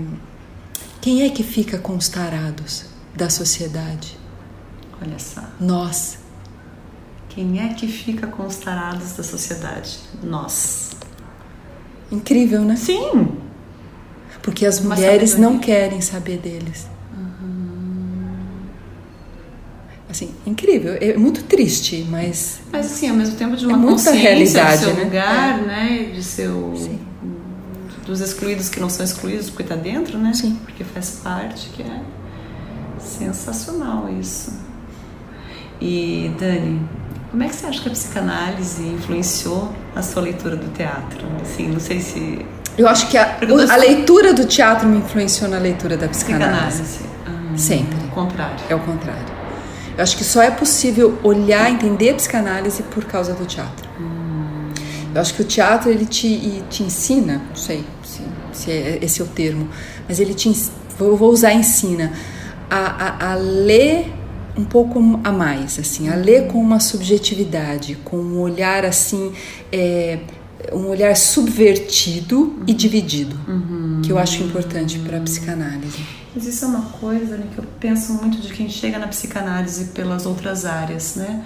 [1.03, 4.18] quem é que fica com os tarados da sociedade?
[5.03, 5.42] Olha só.
[5.61, 6.18] Nós.
[7.29, 9.98] Quem é que fica com os tarados da sociedade?
[10.22, 10.92] Nós.
[12.11, 12.77] Incrível, né?
[12.77, 13.37] Sim.
[14.42, 16.87] Porque as mulheres não querem saber deles.
[20.12, 20.96] Assim, incrível.
[21.01, 22.61] É muito triste, mas.
[22.70, 25.05] Mas assim, ao mesmo tempo de uma é muita realidade, do seu né?
[25.05, 25.62] lugar, é.
[25.62, 26.12] né?
[26.14, 26.75] De seu.
[26.77, 27.01] Sim.
[28.07, 30.33] Dos excluídos que não são excluídos porque está dentro, né?
[30.35, 30.59] Sim.
[30.64, 32.01] Porque faz parte, que é
[32.98, 34.53] sensacional isso.
[35.81, 36.81] E Dani,
[37.31, 41.27] como é que você acha que a psicanálise influenciou a sua leitura do teatro?
[41.40, 42.44] Assim, não sei se.
[42.77, 43.38] Eu acho que a,
[43.70, 46.83] a leitura do teatro me influenciou na leitura da psicanálise.
[46.83, 47.53] psicanálise.
[47.53, 47.98] Hum, Sempre.
[48.07, 48.57] O contrário.
[48.68, 49.41] É o contrário.
[49.96, 53.88] Eu acho que só é possível olhar, entender a psicanálise por causa do teatro.
[55.14, 59.20] Eu acho que o teatro ele te, te ensina, não sei se, se é, esse
[59.20, 59.68] é o termo,
[60.09, 60.50] mas ele te
[60.98, 62.12] vou, vou usar ensina
[62.70, 64.11] a, a, a ler
[64.57, 69.33] um pouco a mais, assim, a ler com uma subjetividade, com um olhar assim,
[69.70, 70.20] é,
[70.72, 74.00] um olhar subvertido e dividido, uhum.
[74.02, 76.21] que eu acho importante para a psicanálise.
[76.35, 79.87] Mas isso é uma coisa né, que eu penso muito de quem chega na psicanálise
[79.87, 81.45] pelas outras áreas, né?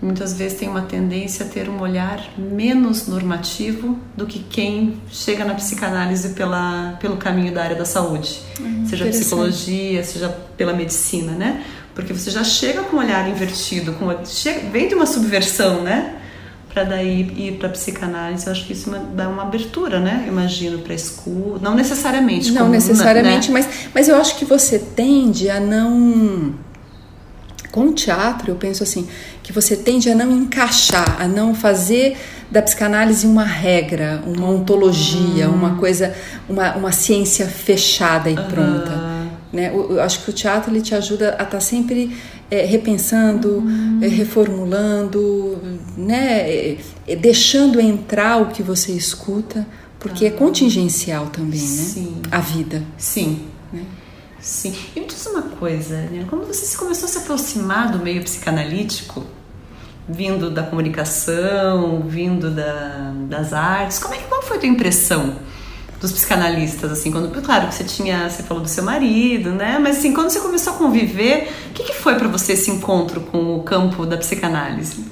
[0.00, 5.44] Muitas vezes tem uma tendência a ter um olhar menos normativo do que quem chega
[5.44, 11.32] na psicanálise pela, pelo caminho da área da saúde, uhum, seja psicologia, seja pela medicina,
[11.32, 11.64] né?
[11.96, 15.82] Porque você já chega com um olhar invertido, com uma, chega, vem de uma subversão,
[15.82, 16.14] né?
[16.78, 18.46] Para daí ir para psicanálise.
[18.46, 20.24] Eu acho que isso dá uma abertura, né?
[20.28, 22.52] Imagino para escuta, não necessariamente.
[22.52, 23.60] Não necessariamente, né?
[23.60, 26.54] mas mas eu acho que você tende a não
[27.72, 29.06] com o teatro, eu penso assim,
[29.42, 32.16] que você tende a não encaixar, a não fazer
[32.50, 36.14] da psicanálise uma regra, uma ontologia, uma coisa,
[36.48, 39.17] uma, uma ciência fechada e pronta.
[39.52, 39.72] Né?
[39.74, 42.16] Eu, acho que o teatro ele te ajuda a estar tá sempre
[42.50, 43.98] é, repensando, uhum.
[44.02, 45.58] é, reformulando,
[45.96, 46.50] né?
[46.50, 49.66] É, é, deixando entrar o que você escuta,
[49.98, 51.66] porque é contingencial também, né?
[51.66, 52.22] Sim.
[52.30, 52.82] A vida.
[52.96, 53.46] Sim.
[53.72, 53.84] Né?
[54.40, 54.74] Sim.
[54.94, 56.24] E me diz uma coisa, né?
[56.28, 59.24] quando você começou a se aproximar do meio psicanalítico,
[60.08, 65.36] vindo da comunicação, vindo da, das artes, como é que qual foi a tua impressão?
[66.00, 69.78] Dos psicanalistas, assim, quando, claro que você tinha, você falou do seu marido, né?
[69.80, 73.20] Mas assim, quando você começou a conviver, o que, que foi para você esse encontro
[73.20, 75.04] com o campo da psicanálise?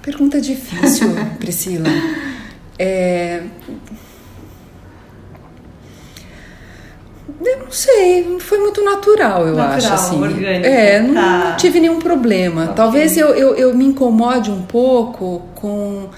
[0.00, 1.88] Pergunta difícil, Priscila.
[2.78, 3.42] É...
[7.44, 9.92] Eu não sei, foi muito natural, eu natural, acho.
[9.92, 10.22] Assim.
[10.22, 10.66] Orgânico.
[10.66, 11.38] É, não, tá.
[11.50, 12.64] não tive nenhum problema.
[12.64, 12.74] Okay.
[12.76, 16.10] Talvez eu, eu, eu me incomode um pouco com uh,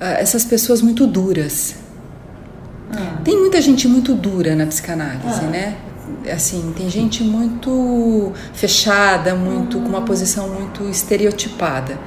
[0.00, 1.74] essas pessoas muito duras.
[2.92, 3.20] Ah.
[3.24, 5.50] Tem muita gente muito dura na psicanálise, ah.
[5.50, 5.76] né?
[6.32, 11.98] assim, tem gente muito fechada, muito com uma posição muito estereotipada,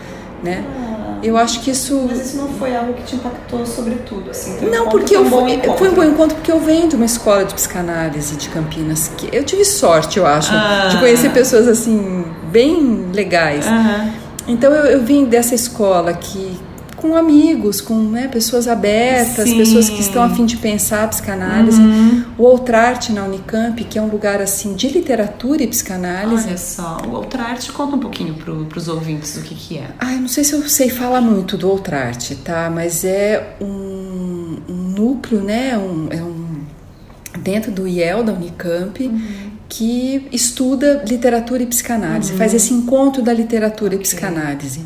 [0.43, 0.63] né?
[0.67, 2.05] Ah, eu acho que isso.
[2.07, 4.59] Mas isso não foi algo que te impactou sobretudo, assim?
[4.69, 5.29] Não, porque eu um
[5.77, 9.29] foi um bom encontro porque eu venho de uma escola de psicanálise de Campinas que
[9.31, 10.87] eu tive sorte, eu acho, ah.
[10.89, 13.65] de conhecer pessoas assim bem legais.
[14.47, 16.59] Então eu, eu vim dessa escola que
[17.01, 19.57] com amigos, com né, pessoas abertas, Sim.
[19.57, 21.81] pessoas que estão a fim de pensar a psicanálise.
[21.81, 22.23] Uhum.
[22.37, 26.47] O Outrarte na Unicamp, que é um lugar assim de literatura e psicanálise.
[26.47, 29.89] Olha só, o Outrarte conta um pouquinho para os ouvintes do que, que é.
[29.99, 32.69] Ah, eu não sei se eu sei falar muito do Outrarte, tá?
[32.69, 35.77] Mas é um, um núcleo, né?
[35.77, 36.61] Um, é um
[37.39, 39.03] dentro do IEL da Unicamp.
[39.03, 42.37] Uhum que estuda literatura e psicanálise, uhum.
[42.37, 43.99] faz esse encontro da literatura okay.
[43.99, 44.81] e psicanálise.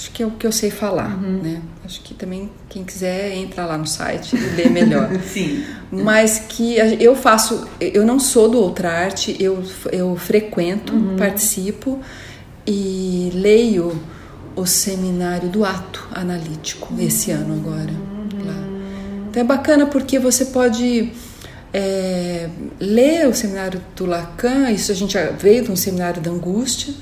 [0.00, 1.42] Acho que é o que eu sei falar, uhum.
[1.42, 1.60] né?
[1.84, 5.10] Acho que também quem quiser entra lá no site e lê melhor.
[5.30, 5.62] Sim.
[5.92, 11.16] Mas que eu faço, eu não sou do Outrarte, eu, eu frequento, uhum.
[11.18, 12.00] participo
[12.66, 14.00] e leio
[14.56, 17.06] o seminário do ato analítico uhum.
[17.06, 17.92] esse ano agora.
[18.42, 18.64] Lá.
[19.28, 21.12] Então é bacana porque você pode
[21.74, 22.48] é,
[22.80, 26.94] ler o seminário do Lacan, isso a gente veio de um seminário da angústia,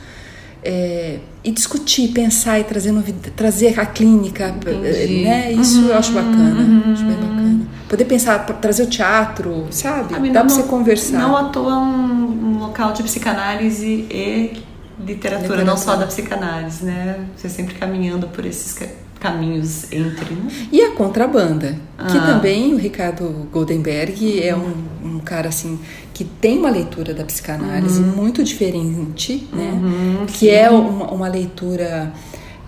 [0.62, 5.24] é, e discutir, pensar e trazer novidade, trazer a clínica, Entendi.
[5.24, 5.52] né?
[5.52, 6.92] Isso uhum, eu acho bacana, uhum.
[6.92, 7.68] acho bem bacana.
[7.88, 10.14] Poder pensar, trazer o teatro, sabe?
[10.14, 11.18] Ah, Dá para você conversar.
[11.18, 14.62] Não à toa um, um local de psicanálise e
[14.98, 17.24] literatura, literatura, não só da psicanálise, né?
[17.36, 18.72] Você sempre caminhando por esses
[19.18, 20.34] caminhos entre.
[20.34, 20.50] Né?
[20.70, 22.06] E a contrabanda, ah.
[22.06, 25.78] que também o Ricardo Goldenberg é um, um, cara assim
[26.14, 28.16] que tem uma leitura da psicanálise uhum.
[28.16, 29.70] muito diferente, né?
[29.72, 30.48] Uhum, que sim.
[30.48, 32.12] é uma, uma leitura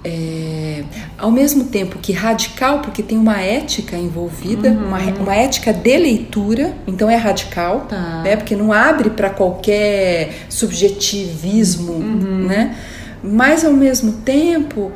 [0.03, 0.83] é,
[1.19, 4.87] ao mesmo tempo que radical, porque tem uma ética envolvida, uhum.
[4.87, 8.23] uma, uma ética de leitura, então é radical, tá.
[8.23, 8.37] né?
[8.37, 12.47] Porque não abre para qualquer subjetivismo, uhum.
[12.47, 12.77] né?
[13.23, 14.91] Mas ao mesmo tempo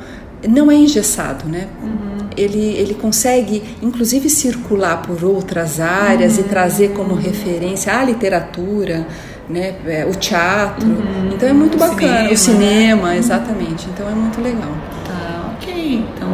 [0.49, 1.69] não é engessado, né?
[1.83, 2.29] Uhum.
[2.37, 6.45] Ele, ele consegue, inclusive, circular por outras áreas uhum.
[6.45, 9.07] e trazer como referência a literatura,
[9.49, 9.75] né?
[9.87, 10.89] É, o teatro.
[10.89, 11.31] Uhum.
[11.33, 11.97] Então é muito bacana.
[11.97, 13.19] O cinema, o cinema né?
[13.19, 13.87] exatamente.
[13.93, 14.73] Então é muito legal.
[15.07, 16.05] Tá, ok.
[16.15, 16.29] Então,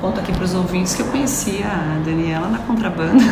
[0.00, 3.24] conto aqui para os ouvintes que eu conhecia a Daniela na contrabanda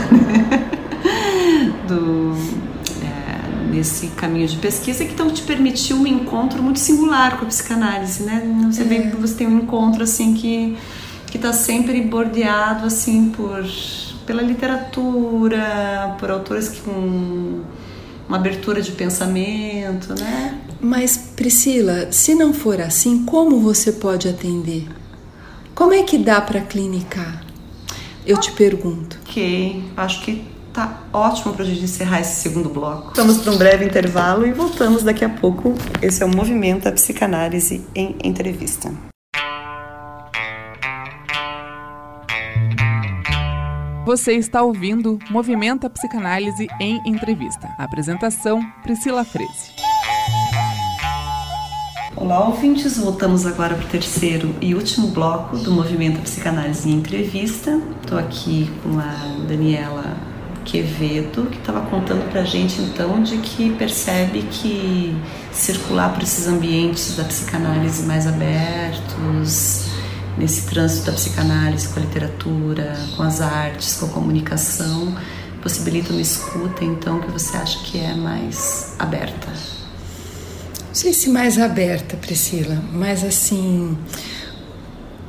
[1.87, 2.68] do
[3.79, 8.25] nesse caminho de pesquisa que então te permitiu um encontro muito singular com a psicanálise,
[8.25, 8.43] né?
[8.71, 8.85] Você é.
[8.85, 10.77] vê que você tem um encontro assim que
[11.27, 13.65] que está sempre bordeado assim por
[14.27, 17.63] pela literatura, por autores que com
[18.29, 20.61] uma abertura de pensamento, né?
[20.81, 24.87] Mas Priscila, se não for assim, como você pode atender?
[25.75, 27.43] Como é que dá para clinicar?
[28.27, 29.19] Eu te pergunto.
[29.23, 30.45] Ok, acho que
[30.79, 33.13] tá ótimo para a gente encerrar esse segundo bloco.
[33.17, 35.75] Vamos para um breve intervalo e voltamos daqui a pouco.
[36.01, 38.93] Esse é o Movimento a Psicanálise em Entrevista.
[44.07, 47.69] Você está ouvindo Movimento a Psicanálise em Entrevista.
[47.77, 49.73] apresentação: Priscila Freze.
[52.15, 52.99] Olá, ouvintes.
[52.99, 57.81] Voltamos agora para o terceiro e último bloco do Movimento a Psicanálise em Entrevista.
[58.01, 60.38] Estou aqui com a Daniela
[60.69, 65.17] Quevedo, que estava contando para a gente então de que percebe que
[65.51, 69.87] circular por esses ambientes da psicanálise mais abertos,
[70.37, 75.17] nesse trânsito da psicanálise com a literatura, com as artes, com a comunicação,
[75.63, 79.49] possibilita uma escuta então que você acha que é mais aberta.
[79.49, 83.97] Não sei se mais aberta, Priscila, mas assim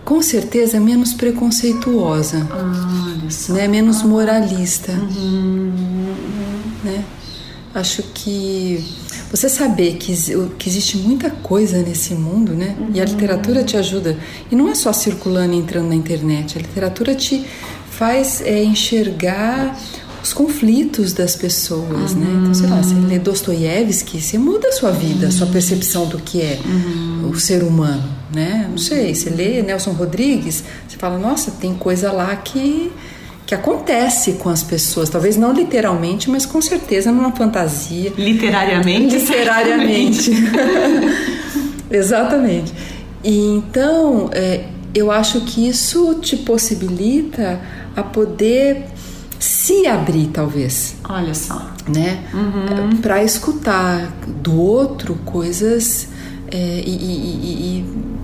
[0.10, 3.67] com certeza menos preconceituosa, ah, né?
[3.67, 4.91] menos moralista.
[4.91, 5.72] Uhum.
[6.84, 7.06] Né?
[7.76, 8.84] Acho que
[9.30, 10.15] você saber que,
[10.58, 12.76] que existe muita coisa nesse mundo, né?
[12.80, 12.89] Uhum.
[12.91, 13.12] E a uhum.
[13.12, 14.17] literatura te ajuda.
[14.50, 16.58] E não é só circulando e entrando na internet.
[16.58, 17.45] A literatura te
[17.91, 19.80] faz é, enxergar
[20.24, 22.19] os conflitos das pessoas, uhum.
[22.19, 22.40] né?
[22.42, 25.54] Então, sei lá, você lê Dostoiévski, você muda a sua vida, a sua uhum.
[25.54, 27.08] percepção do que é uhum.
[27.30, 28.04] O ser humano,
[28.34, 28.67] né?
[28.69, 32.92] Não sei, você lê Nelson Rodrigues, você fala, nossa, tem coisa lá que
[33.46, 38.13] que acontece com as pessoas, talvez não literalmente, mas com certeza numa fantasia.
[38.15, 39.17] Literariamente?
[39.17, 40.32] Literariamente.
[41.90, 42.71] Exatamente.
[43.23, 47.60] E então, é, eu acho que isso te possibilita
[47.96, 48.86] a poder
[49.40, 50.96] se abrir, talvez.
[51.10, 51.71] Olha só.
[51.88, 52.23] Né?
[52.32, 52.98] Uhum.
[52.98, 56.08] Para escutar do outro coisas
[56.52, 58.19] é, e, e, e,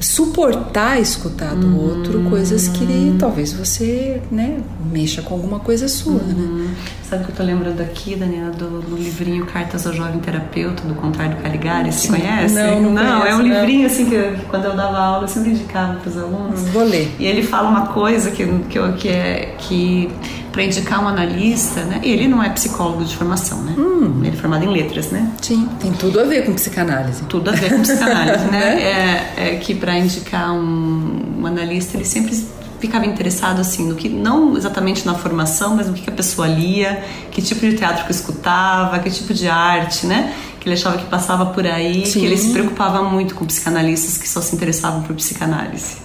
[0.00, 1.78] suportar escutar do uhum.
[1.78, 4.58] outro coisas que talvez você né,
[4.92, 6.34] mexa com alguma coisa sua, né?
[6.36, 6.58] uhum.
[6.58, 6.74] né?
[7.08, 10.82] Sabe o que eu tô lembrando aqui, Daniela, do, do, livrinho Cartas ao Jovem Terapeuta,
[10.82, 12.54] do Contar do Caligari, você conhece?
[12.54, 15.28] Não, não, não conheço, é um livrinho assim que, que, quando eu dava aula eu
[15.28, 16.62] sempre indicava para os alunos.
[16.68, 17.14] Vou ler.
[17.18, 20.10] E ele fala uma coisa que, que, que é que
[20.54, 22.00] para indicar um analista, né?
[22.04, 23.74] Ele não é psicólogo de formação, né?
[23.76, 24.20] Hum.
[24.20, 25.28] Ele é formado em letras, né?
[25.42, 27.24] Sim, tem tudo a ver com psicanálise.
[27.24, 28.74] Tudo a ver com psicanálise, né?
[28.94, 32.36] É, é que para indicar um, um, analista, ele sempre
[32.78, 37.02] ficava interessado assim no que não exatamente na formação, mas no que a pessoa lia,
[37.32, 40.32] que tipo de teatro que escutava, que tipo de arte, né?
[40.60, 42.20] Que ele achava que passava por aí, Sim.
[42.20, 46.03] que ele se preocupava muito com psicanalistas que só se interessavam por psicanálise.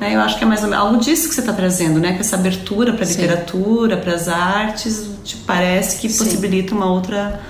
[0.00, 0.14] Né?
[0.14, 2.12] Eu acho que é mais ou menos algo disso que você está trazendo, né?
[2.12, 6.24] Que essa abertura para a literatura, para as artes, te parece que Sim.
[6.24, 7.40] possibilita uma outra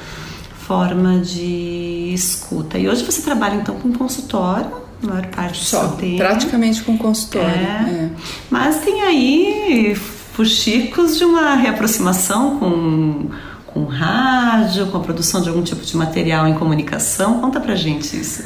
[0.67, 2.79] forma de escuta.
[2.79, 4.71] E hoje você trabalha então com consultório,
[5.03, 6.19] a maior parte do Só, seu tempo.
[6.19, 7.49] praticamente com consultório.
[7.49, 7.91] É.
[7.91, 8.11] É.
[8.51, 13.31] Mas tem aí fuxicos de uma reaproximação com
[13.67, 17.39] com rádio, com a produção de algum tipo de material em comunicação.
[17.41, 18.43] Conta pra gente isso.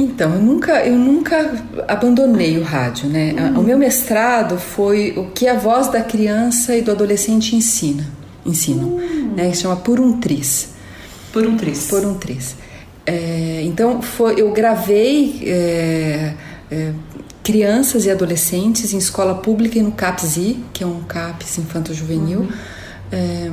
[0.00, 3.34] Então, eu nunca, eu nunca abandonei o rádio, né?
[3.36, 3.60] Uhum.
[3.60, 8.06] O meu mestrado foi o que a voz da criança e do adolescente ensina,
[8.46, 9.32] ensinam, uhum.
[9.34, 9.50] né?
[9.50, 10.68] Que chama Por um Tris.
[11.32, 11.88] Por um Tris.
[11.88, 12.54] Por um Tris.
[13.04, 16.34] É, então, foi, eu gravei é,
[16.70, 16.92] é,
[17.42, 22.42] crianças e adolescentes em escola pública e no CAPSI, que é um CAPS infanto-juvenil.
[22.42, 22.48] Uhum.
[23.10, 23.50] É,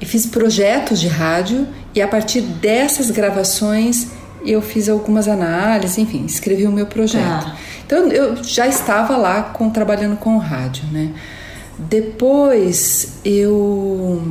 [0.00, 6.24] e fiz projetos de rádio e a partir dessas gravações eu fiz algumas análises, enfim,
[6.24, 7.46] escrevi o meu projeto.
[7.46, 7.56] Ah.
[7.86, 11.10] Então eu já estava lá com, trabalhando com rádio, né?
[11.78, 14.22] Depois eu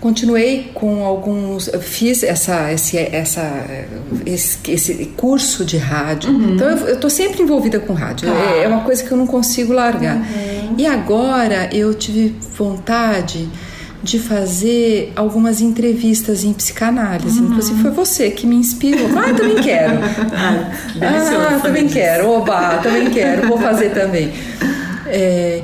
[0.00, 3.66] continuei com alguns fiz essa esse, essa
[4.24, 6.54] esse, esse curso de rádio uhum.
[6.54, 8.56] então eu estou sempre envolvida com rádio ah.
[8.56, 10.74] é, é, uma coisa que eu não consigo largar uhum.
[10.78, 13.48] e agora eu tive vontade
[14.02, 17.40] de fazer algumas entrevistas em psicanálise.
[17.40, 17.48] Uhum.
[17.48, 19.08] Inclusive foi você que me inspirou.
[19.18, 19.98] Ah, também quero.
[20.34, 20.72] ah,
[21.02, 22.28] ah também quero.
[22.28, 23.48] Oba, também quero.
[23.48, 24.32] Vou fazer também.
[25.06, 25.62] É,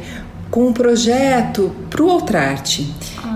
[0.50, 2.92] com um projeto para o Outrarte.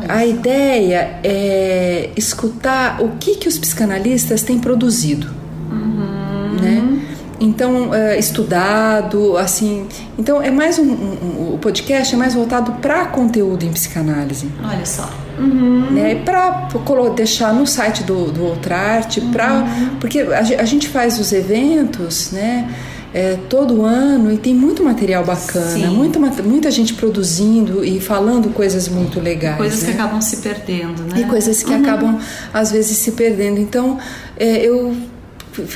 [0.09, 5.29] A ideia é escutar o que, que os psicanalistas têm produzido.
[5.71, 6.57] Uhum.
[6.61, 7.08] Né?
[7.41, 9.87] Então é, estudado assim
[10.19, 14.85] então é mais um, um, o podcast é mais voltado para conteúdo em psicanálise olha
[14.85, 15.09] só
[15.39, 15.91] uhum.
[15.91, 16.69] né para
[17.15, 19.31] deixar no site do, do Outrarte uhum.
[19.31, 19.65] para
[20.01, 22.69] porque a, a, gente faz os eventos né
[23.13, 28.87] é, todo ano e tem muito material bacana, muita, muita gente produzindo e falando coisas
[28.87, 29.57] muito legais.
[29.57, 29.89] Coisas né?
[29.89, 31.23] que acabam se perdendo, né?
[31.23, 31.81] E coisas que uhum.
[31.81, 32.19] acabam,
[32.53, 33.59] às vezes, se perdendo.
[33.59, 33.99] Então,
[34.37, 34.95] é, eu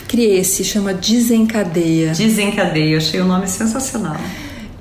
[0.08, 2.12] criei esse, chama Desencadeia.
[2.12, 4.16] Desencadeia, achei o nome sensacional.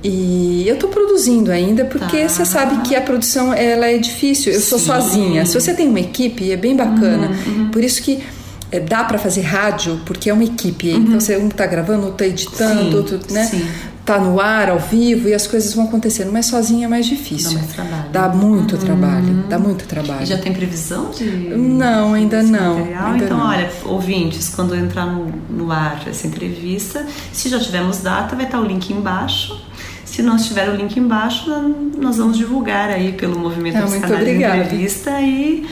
[0.03, 2.29] E eu estou produzindo ainda porque tá.
[2.29, 4.51] você sabe que a produção ela é difícil.
[4.51, 4.65] Eu Sim.
[4.65, 5.45] sou sozinha.
[5.45, 7.29] Se você tem uma equipe, é bem bacana.
[7.45, 7.71] Uhum, uhum.
[7.71, 8.23] Por isso que
[8.71, 10.89] é, dá para fazer rádio porque é uma equipe.
[10.89, 10.97] Uhum.
[10.97, 12.97] Então você um está gravando, outro está editando, Sim.
[12.97, 13.45] outro, né?
[13.45, 13.67] Sim
[14.05, 16.31] tá no ar, ao vivo, e as coisas vão acontecendo.
[16.31, 17.51] Mas sozinha é mais difícil.
[17.51, 18.09] Dá mais trabalho.
[18.11, 18.81] Dá muito uhum.
[18.81, 19.43] trabalho.
[19.49, 20.23] Dá muito trabalho.
[20.23, 21.25] E já tem previsão de.
[21.25, 22.77] Não, ainda não.
[22.77, 23.47] Ainda então, não.
[23.47, 28.59] olha, ouvintes, quando entrar no, no ar essa entrevista, se já tivermos data, vai estar
[28.59, 29.65] o link embaixo.
[30.05, 31.49] Se não estiver o link embaixo,
[31.97, 35.65] nós vamos divulgar aí pelo Movimento é, Psicanálise Entrevista e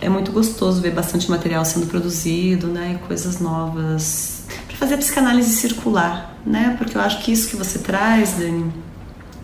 [0.00, 4.42] é muito gostoso ver bastante material sendo produzido, né, e coisas novas
[4.84, 6.74] fazer psicanálise circular, né?
[6.76, 8.70] Porque eu acho que isso que você traz, Dani,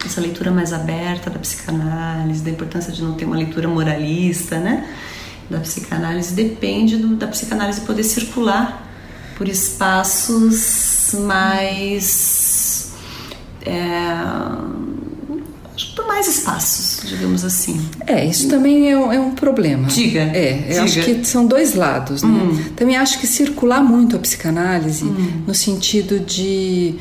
[0.04, 4.86] essa leitura mais aberta da psicanálise, da importância de não ter uma leitura moralista, né?
[5.48, 8.86] Da psicanálise depende do, da psicanálise poder circular
[9.36, 12.92] por espaços mais
[13.62, 14.12] é,
[15.96, 17.80] por mais espaços, digamos assim.
[18.06, 19.88] É, isso também é um, é um problema.
[19.88, 20.20] Diga.
[20.20, 20.82] É, eu diga.
[20.84, 22.22] acho que são dois lados.
[22.22, 22.28] Né?
[22.28, 22.58] Hum.
[22.76, 25.42] Também acho que circular muito a psicanálise hum.
[25.46, 26.94] no sentido de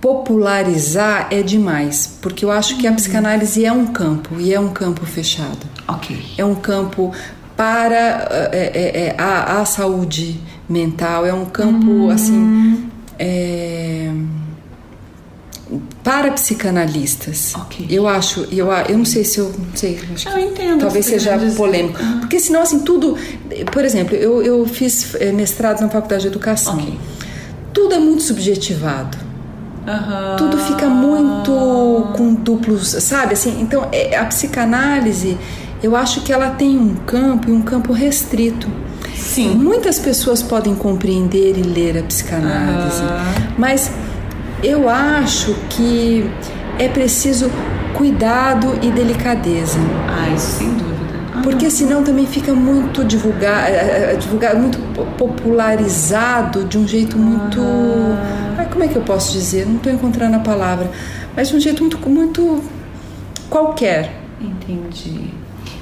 [0.00, 2.96] popularizar é demais, porque eu acho que a hum.
[2.96, 5.66] psicanálise é um campo e é um campo fechado.
[5.88, 6.18] Ok.
[6.38, 7.12] É um campo
[7.56, 12.10] para é, é, é, a, a, saúde mental, é um campo hum.
[12.10, 12.88] assim.
[13.18, 14.10] É,
[16.02, 17.54] para psicanalistas.
[17.54, 17.86] Okay.
[17.90, 20.80] Eu acho, eu, eu não sei se eu, não sei, acho eu entendo.
[20.80, 22.20] Talvez seja polêmico, uhum.
[22.20, 23.16] porque senão assim tudo,
[23.72, 26.74] por exemplo, eu, eu fiz eh, mestrado na faculdade de educação.
[26.74, 26.98] Okay.
[27.72, 29.18] Tudo é muito subjetivado.
[29.86, 30.36] Uhum.
[30.36, 33.34] Tudo fica muito com duplos, sabe?
[33.34, 35.36] Assim, então é, a psicanálise,
[35.82, 38.68] eu acho que ela tem um campo e um campo restrito.
[39.14, 39.54] Sim.
[39.54, 43.54] Muitas pessoas podem compreender e ler a psicanálise, uhum.
[43.58, 43.90] mas
[44.62, 46.30] eu acho que
[46.78, 47.50] é preciso
[47.94, 49.78] cuidado e delicadeza.
[50.08, 50.96] Ah, isso sem dúvida.
[51.42, 54.78] Porque senão também fica muito divulgado, eh, eh, divulgado, muito
[55.16, 57.60] popularizado de um jeito muito.
[57.60, 58.66] Ah.
[58.70, 59.66] como é que eu posso dizer?
[59.66, 60.90] Não estou encontrando a palavra.
[61.36, 62.62] Mas de um jeito muito, muito
[63.48, 64.20] qualquer.
[64.40, 65.30] Entendi.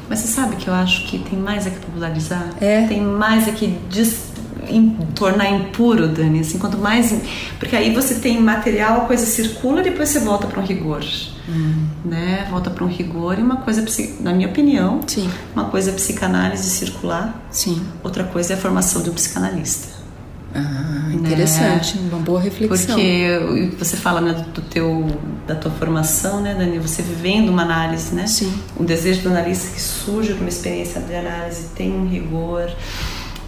[0.08, 2.50] Mas você sabe que eu acho que tem mais a que popularizar?
[2.60, 2.86] É.
[2.86, 4.33] Tem mais a que dis,
[4.68, 6.40] in, tornar impuro, Dani.
[6.40, 7.14] Assim, quanto mais.
[7.58, 11.04] Porque aí você tem material, a coisa circula e depois você volta para um rigor.
[11.48, 11.86] Hum.
[12.04, 12.46] Né?
[12.50, 13.84] Volta para um rigor e uma coisa,
[14.20, 15.28] na minha opinião, Sim.
[15.54, 17.82] uma coisa é psicanálise circular, Sim.
[18.02, 20.04] outra coisa é a formação de um psicanalista.
[20.56, 22.08] Ah, interessante, né?
[22.12, 22.94] uma boa reflexão.
[22.94, 25.04] Porque você fala né, do teu,
[25.48, 26.78] da tua formação, né, Dani?
[26.78, 28.28] Você vivendo uma análise, né?
[28.28, 28.54] Sim.
[28.76, 32.70] O desejo do analista que surge de uma experiência de análise tem um rigor,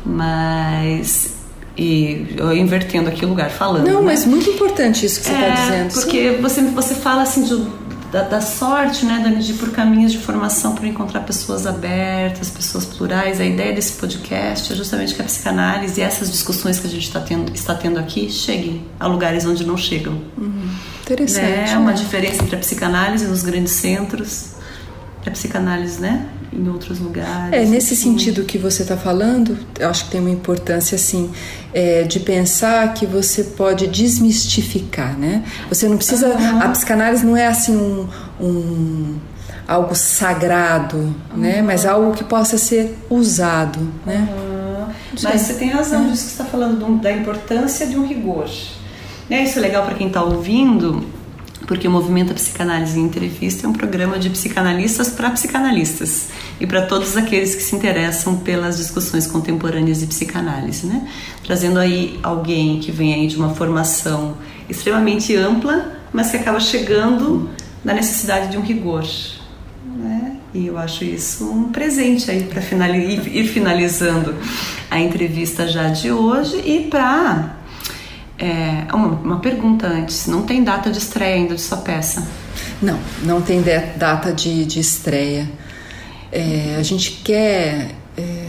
[0.06, 1.34] mas
[1.76, 3.86] e eu invertendo aqui o lugar falando.
[3.86, 4.06] Não, né?
[4.06, 5.92] mas muito importante isso que você está é, dizendo.
[5.92, 10.12] Porque você, você fala assim de da, da, sorte, né, Dani, de ir por caminhos
[10.12, 13.40] de formação para encontrar pessoas abertas, pessoas plurais.
[13.40, 17.02] A ideia desse podcast é justamente que a psicanálise e essas discussões que a gente
[17.02, 20.14] está tendo, está tendo aqui cheguem a lugares onde não chegam.
[20.38, 20.70] Uhum.
[21.02, 21.42] Interessante.
[21.42, 21.72] Né?
[21.72, 24.55] É uma diferença entre a psicanálise nos grandes centros
[25.28, 26.26] a psicanálise, né?
[26.52, 27.52] Em outros lugares.
[27.52, 28.10] É, nesse assim.
[28.10, 31.30] sentido que você está falando, eu acho que tem uma importância, assim,
[31.74, 35.44] é, de pensar que você pode desmistificar, né?
[35.68, 36.28] Você não precisa.
[36.28, 36.62] Uhum.
[36.62, 38.08] A psicanálise não é assim um.
[38.40, 39.16] um
[39.66, 41.14] algo sagrado, uhum.
[41.36, 41.60] né?
[41.60, 44.28] Mas algo que possa ser usado, né?
[44.30, 44.92] Uhum.
[45.22, 46.10] Mas você tem razão é.
[46.10, 48.48] disso que você está falando da importância de um rigor.
[49.28, 49.42] Né?
[49.42, 51.04] Isso é legal para quem está ouvindo,
[51.66, 56.28] porque o Movimento Psicanálise em Entrevista é um programa de psicanalistas para psicanalistas
[56.60, 61.08] e para todos aqueles que se interessam pelas discussões contemporâneas de psicanálise, né?
[61.44, 64.36] Trazendo aí alguém que vem aí de uma formação
[64.68, 67.48] extremamente ampla, mas que acaba chegando
[67.84, 69.06] na necessidade de um rigor,
[69.96, 70.36] né?
[70.52, 74.34] E eu acho isso um presente aí para ir finalizando
[74.90, 77.56] a entrevista já de hoje e para
[78.38, 82.26] é, uma, uma, pergunta antes: não tem data de estreia ainda de sua peça?
[82.82, 85.48] Não, não tem de, data de, de estreia.
[86.30, 87.90] É, a gente quer.
[88.16, 88.46] É...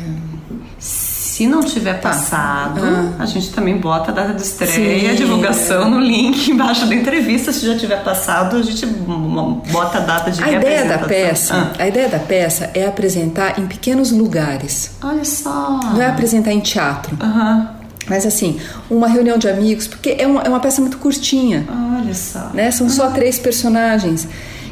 [0.79, 2.09] Se não tiver tá.
[2.09, 3.13] passado, ah.
[3.19, 7.53] a gente também bota a data de estreia, a divulgação no link embaixo da entrevista.
[7.53, 11.83] Se já tiver passado, a gente bota a data de a ideia da peça ah.
[11.83, 14.95] A ideia da peça é apresentar em pequenos lugares.
[15.01, 15.79] Olha só.
[15.93, 17.15] Não é apresentar em teatro.
[17.21, 17.76] Uhum.
[18.10, 21.66] Mas assim, uma reunião de amigos, porque é uma, é uma peça muito curtinha.
[21.99, 22.49] Olha só.
[22.53, 22.72] Né?
[22.72, 24.28] São só três personagens.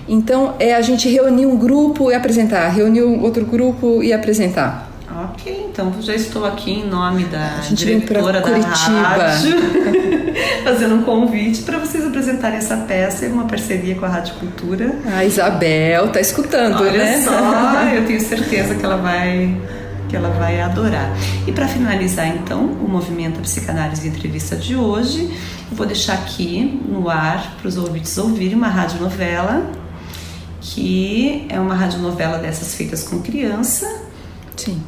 [0.08, 4.90] Então é a gente reunir um grupo e apresentar, reunir outro grupo e apresentar.
[5.18, 9.56] Ok, então já estou aqui em nome da diretora da rádio,
[10.66, 14.94] fazendo um convite para vocês apresentarem essa peça, é uma parceria com a Rádio Cultura.
[15.16, 17.22] A Isabel tá escutando, Olha né?
[17.22, 17.32] só,
[17.96, 19.56] eu tenho certeza que ela vai
[20.08, 21.12] que ela vai adorar.
[21.47, 25.32] E para finalizar então o movimento Psicanálise Entrevista de hoje,
[25.70, 29.86] eu vou deixar aqui no ar para os ouvintes ouvirem uma radionovela
[30.62, 34.01] que é uma radionovela dessas feitas com criança.
[34.58, 34.82] Sim.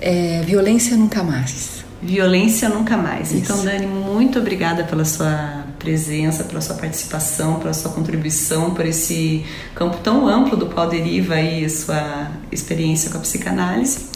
[0.00, 1.84] É, Violência Nunca Mais.
[2.00, 3.32] Violência Nunca Mais.
[3.32, 3.38] Isso.
[3.38, 9.44] Então, Dani, muito obrigada pela sua presença, pela sua participação, pela sua contribuição, por esse
[9.74, 14.06] campo tão amplo do qual deriva aí a sua experiência com a psicanálise.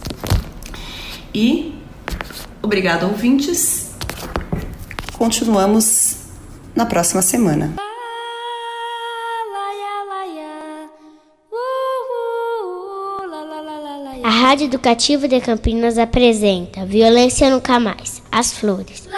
[1.34, 1.74] E
[2.62, 3.92] obrigado, ouvintes.
[5.16, 6.16] Continuamos
[6.74, 7.74] na próxima semana.
[14.22, 19.08] A Rádio Educativa de Campinas apresenta Violência Nunca Mais, As Flores.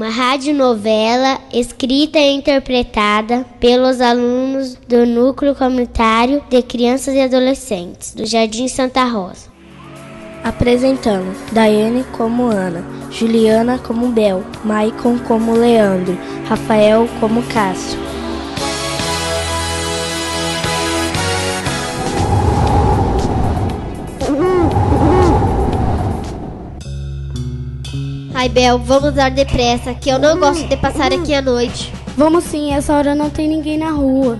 [0.00, 8.24] Uma radionovela escrita e interpretada pelos alunos do Núcleo Comunitário de Crianças e Adolescentes do
[8.24, 9.50] Jardim Santa Rosa.
[10.42, 16.16] Apresentamos Daiane como Ana, Juliana como Bel, Maicon como Leandro,
[16.48, 18.19] Rafael como Cássio.
[28.40, 31.92] Ai, Bel, vamos dar depressa, que eu não gosto de passar aqui à noite.
[32.16, 34.38] Vamos sim, essa hora não tem ninguém na rua.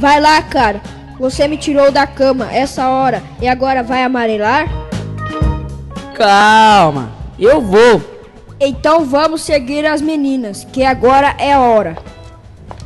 [0.00, 0.80] Vai lá, cara.
[1.20, 4.66] Você me tirou da cama essa hora e agora vai amarelar?
[6.16, 8.02] Calma, eu vou.
[8.58, 11.96] Então vamos seguir as meninas, que agora é a hora.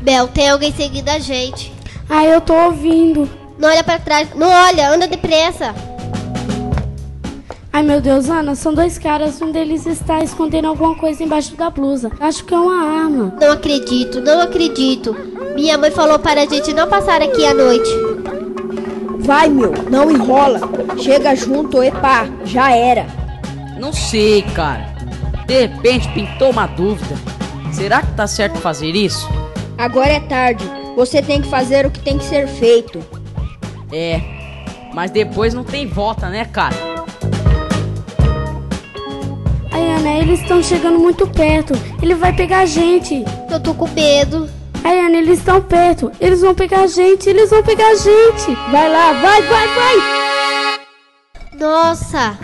[0.03, 1.73] Bel, tem alguém seguindo a gente.
[2.11, 3.27] Ah, eu tô ouvindo.
[3.59, 4.29] Não olha para trás.
[4.35, 5.75] Não olha, anda depressa.
[7.75, 9.41] Ai meu Deus, Ana, são dois caras.
[9.41, 12.12] Um deles está escondendo alguma coisa embaixo da blusa.
[12.20, 13.35] Acho que é uma arma.
[13.41, 15.16] Não acredito, não acredito.
[15.55, 17.89] Minha mãe falou para a gente não passar aqui à noite.
[19.20, 20.61] Vai, meu, não enrola.
[20.99, 23.07] Chega junto e pá, já era.
[23.81, 24.93] Não sei, cara.
[25.47, 27.14] De repente pintou uma dúvida.
[27.73, 29.27] Será que tá certo fazer isso?
[29.79, 30.62] Agora é tarde.
[30.95, 33.03] Você tem que fazer o que tem que ser feito.
[33.91, 34.20] É,
[34.93, 36.91] mas depois não tem volta, né, cara?
[39.91, 41.74] Ana, eles estão chegando muito perto.
[42.03, 43.24] Ele vai pegar a gente.
[43.51, 44.49] Eu tô com medo.
[44.85, 46.11] Ai, Ana, eles estão perto.
[46.20, 47.28] Eles vão pegar a gente.
[47.28, 48.55] Eles vão pegar a gente.
[48.70, 50.22] Vai lá, vai, vai, vai.
[51.59, 52.39] Nossa,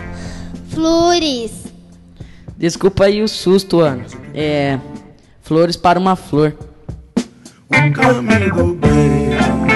[0.69, 1.65] flores.
[2.57, 4.05] Desculpa aí o susto, Ana.
[4.33, 4.79] É.
[5.41, 6.55] Flores para uma flor.
[7.71, 9.68] Um caminho bem.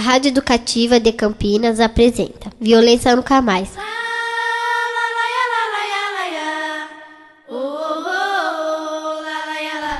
[0.00, 3.68] Rádio Educativa de Campinas apresenta Violência Nunca Mais.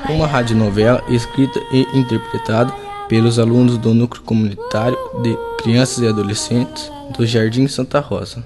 [0.09, 2.72] Uma radionovela escrita e interpretada
[3.09, 8.42] pelos alunos do Núcleo Comunitário de Crianças e Adolescentes do Jardim Santa Rosa.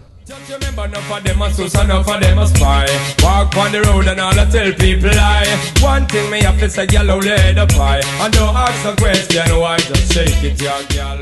[0.94, 2.86] Enough of them a sus, enough of them a spy.
[3.20, 5.44] Walk on the road and all I tell people lie.
[5.82, 8.00] One thing me have to say, pie.
[8.20, 11.20] And don't ask a question, why just shake it, young girl.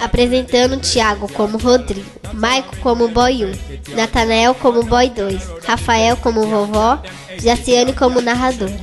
[0.00, 2.02] Apresentando Tiago como Rodrigo,
[2.34, 7.00] Maico como Boy 1, Natanael como Boy 2, Rafael como vovó,
[7.40, 8.76] Jaciane como narradora.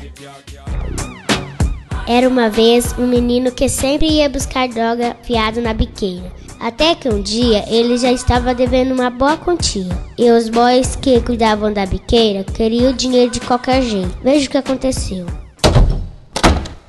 [2.07, 6.31] Era uma vez um menino que sempre ia buscar droga fiado na biqueira.
[6.63, 9.91] Até que um dia ele já estava devendo uma boa quantia.
[10.17, 14.17] E os boys que cuidavam da biqueira queriam o dinheiro de qualquer jeito.
[14.23, 15.25] Veja o que aconteceu.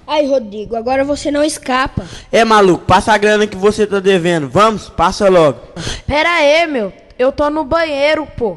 [0.06, 2.04] Ai, Rodrigo, agora você não escapa.
[2.30, 4.48] É maluco, passa a grana que você tá devendo.
[4.48, 5.58] Vamos, passa logo.
[6.06, 6.92] Pera aí, meu.
[7.18, 8.56] Eu tô no banheiro, pô.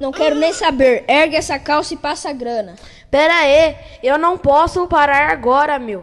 [0.00, 1.04] Não quero nem saber.
[1.06, 2.74] Ergue essa calça e passa a grana.
[3.08, 6.02] Pera aí, eu não posso parar agora, meu.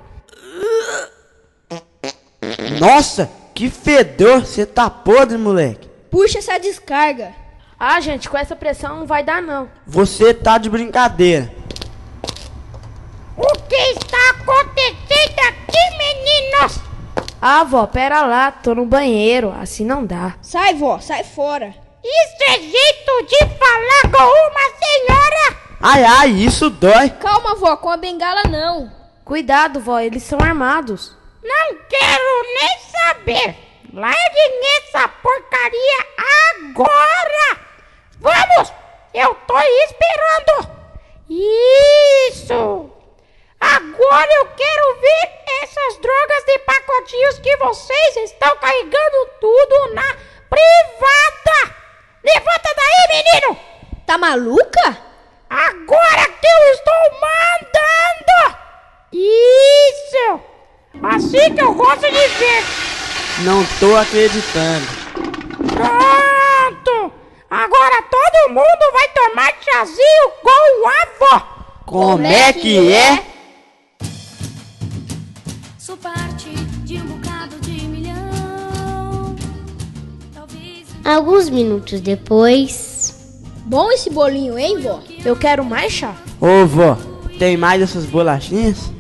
[2.79, 4.45] Nossa, que fedor.
[4.45, 5.89] Você tá podre, moleque.
[6.12, 7.34] Puxa essa descarga.
[7.80, 9.68] Ah, gente, com essa pressão não vai dar não.
[9.86, 11.51] Você tá de brincadeira.
[13.36, 16.80] O que está acontecendo aqui, meninos?
[17.41, 20.36] Ah, vó, pera lá, tô no banheiro, assim não dá.
[20.41, 21.74] Sai, vó, sai fora.
[22.03, 25.58] Isso é jeito de falar com uma senhora?
[25.82, 27.10] Ai, ai, isso dói.
[27.10, 28.91] Calma, vó, com a bengala não.
[29.26, 31.18] Cuidado, vó, eles são armados.
[31.47, 33.55] Não quero nem saber.
[33.93, 36.05] Larguem essa porcaria
[36.51, 37.59] agora.
[38.19, 38.73] Vamos,
[39.13, 40.77] eu tô esperando.
[41.29, 42.91] Isso.
[43.59, 45.29] Agora eu quero ver
[45.63, 50.15] essas drogas de pacotinhos que vocês estão carregando tudo na
[50.49, 51.75] privada.
[52.23, 53.59] Levanta daí, menino.
[54.05, 54.97] Tá maluca?
[55.49, 58.57] Agora que eu estou mandando.
[59.13, 60.41] Isso.
[61.03, 62.63] Assim que eu gosto de ver.
[63.39, 64.86] Não tô acreditando.
[65.57, 67.13] Pronto.
[67.49, 71.47] Agora todo mundo vai tomar chazinho com a avó.
[71.86, 73.23] Como, é que é?
[75.78, 76.49] Sou parte
[76.84, 79.36] de um bocado de milhão.
[80.34, 80.88] Talvez.
[81.05, 83.15] Alguns minutos depois.
[83.65, 85.01] Bom esse bolinho, hein, vó?
[85.23, 86.15] Eu quero mais chá.
[86.41, 86.97] Ô, vó,
[87.39, 88.91] tem mais dessas bolachinhas?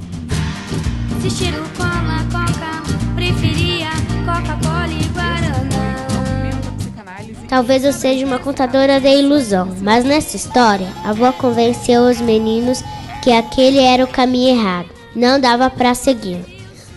[7.57, 12.83] Talvez eu seja uma contadora de ilusão, mas nessa história, a avó convenceu os meninos
[13.23, 14.89] que aquele era o caminho errado.
[15.15, 16.45] Não dava para seguir.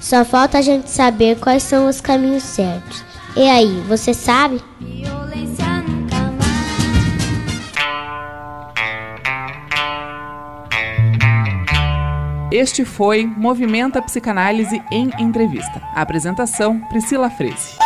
[0.02, 3.02] Só falta a gente saber quais são os caminhos certos.
[3.34, 4.62] E aí, você sabe?
[12.52, 15.80] Este foi Movimento a Psicanálise em Entrevista.
[15.94, 17.79] A apresentação, Priscila Freze.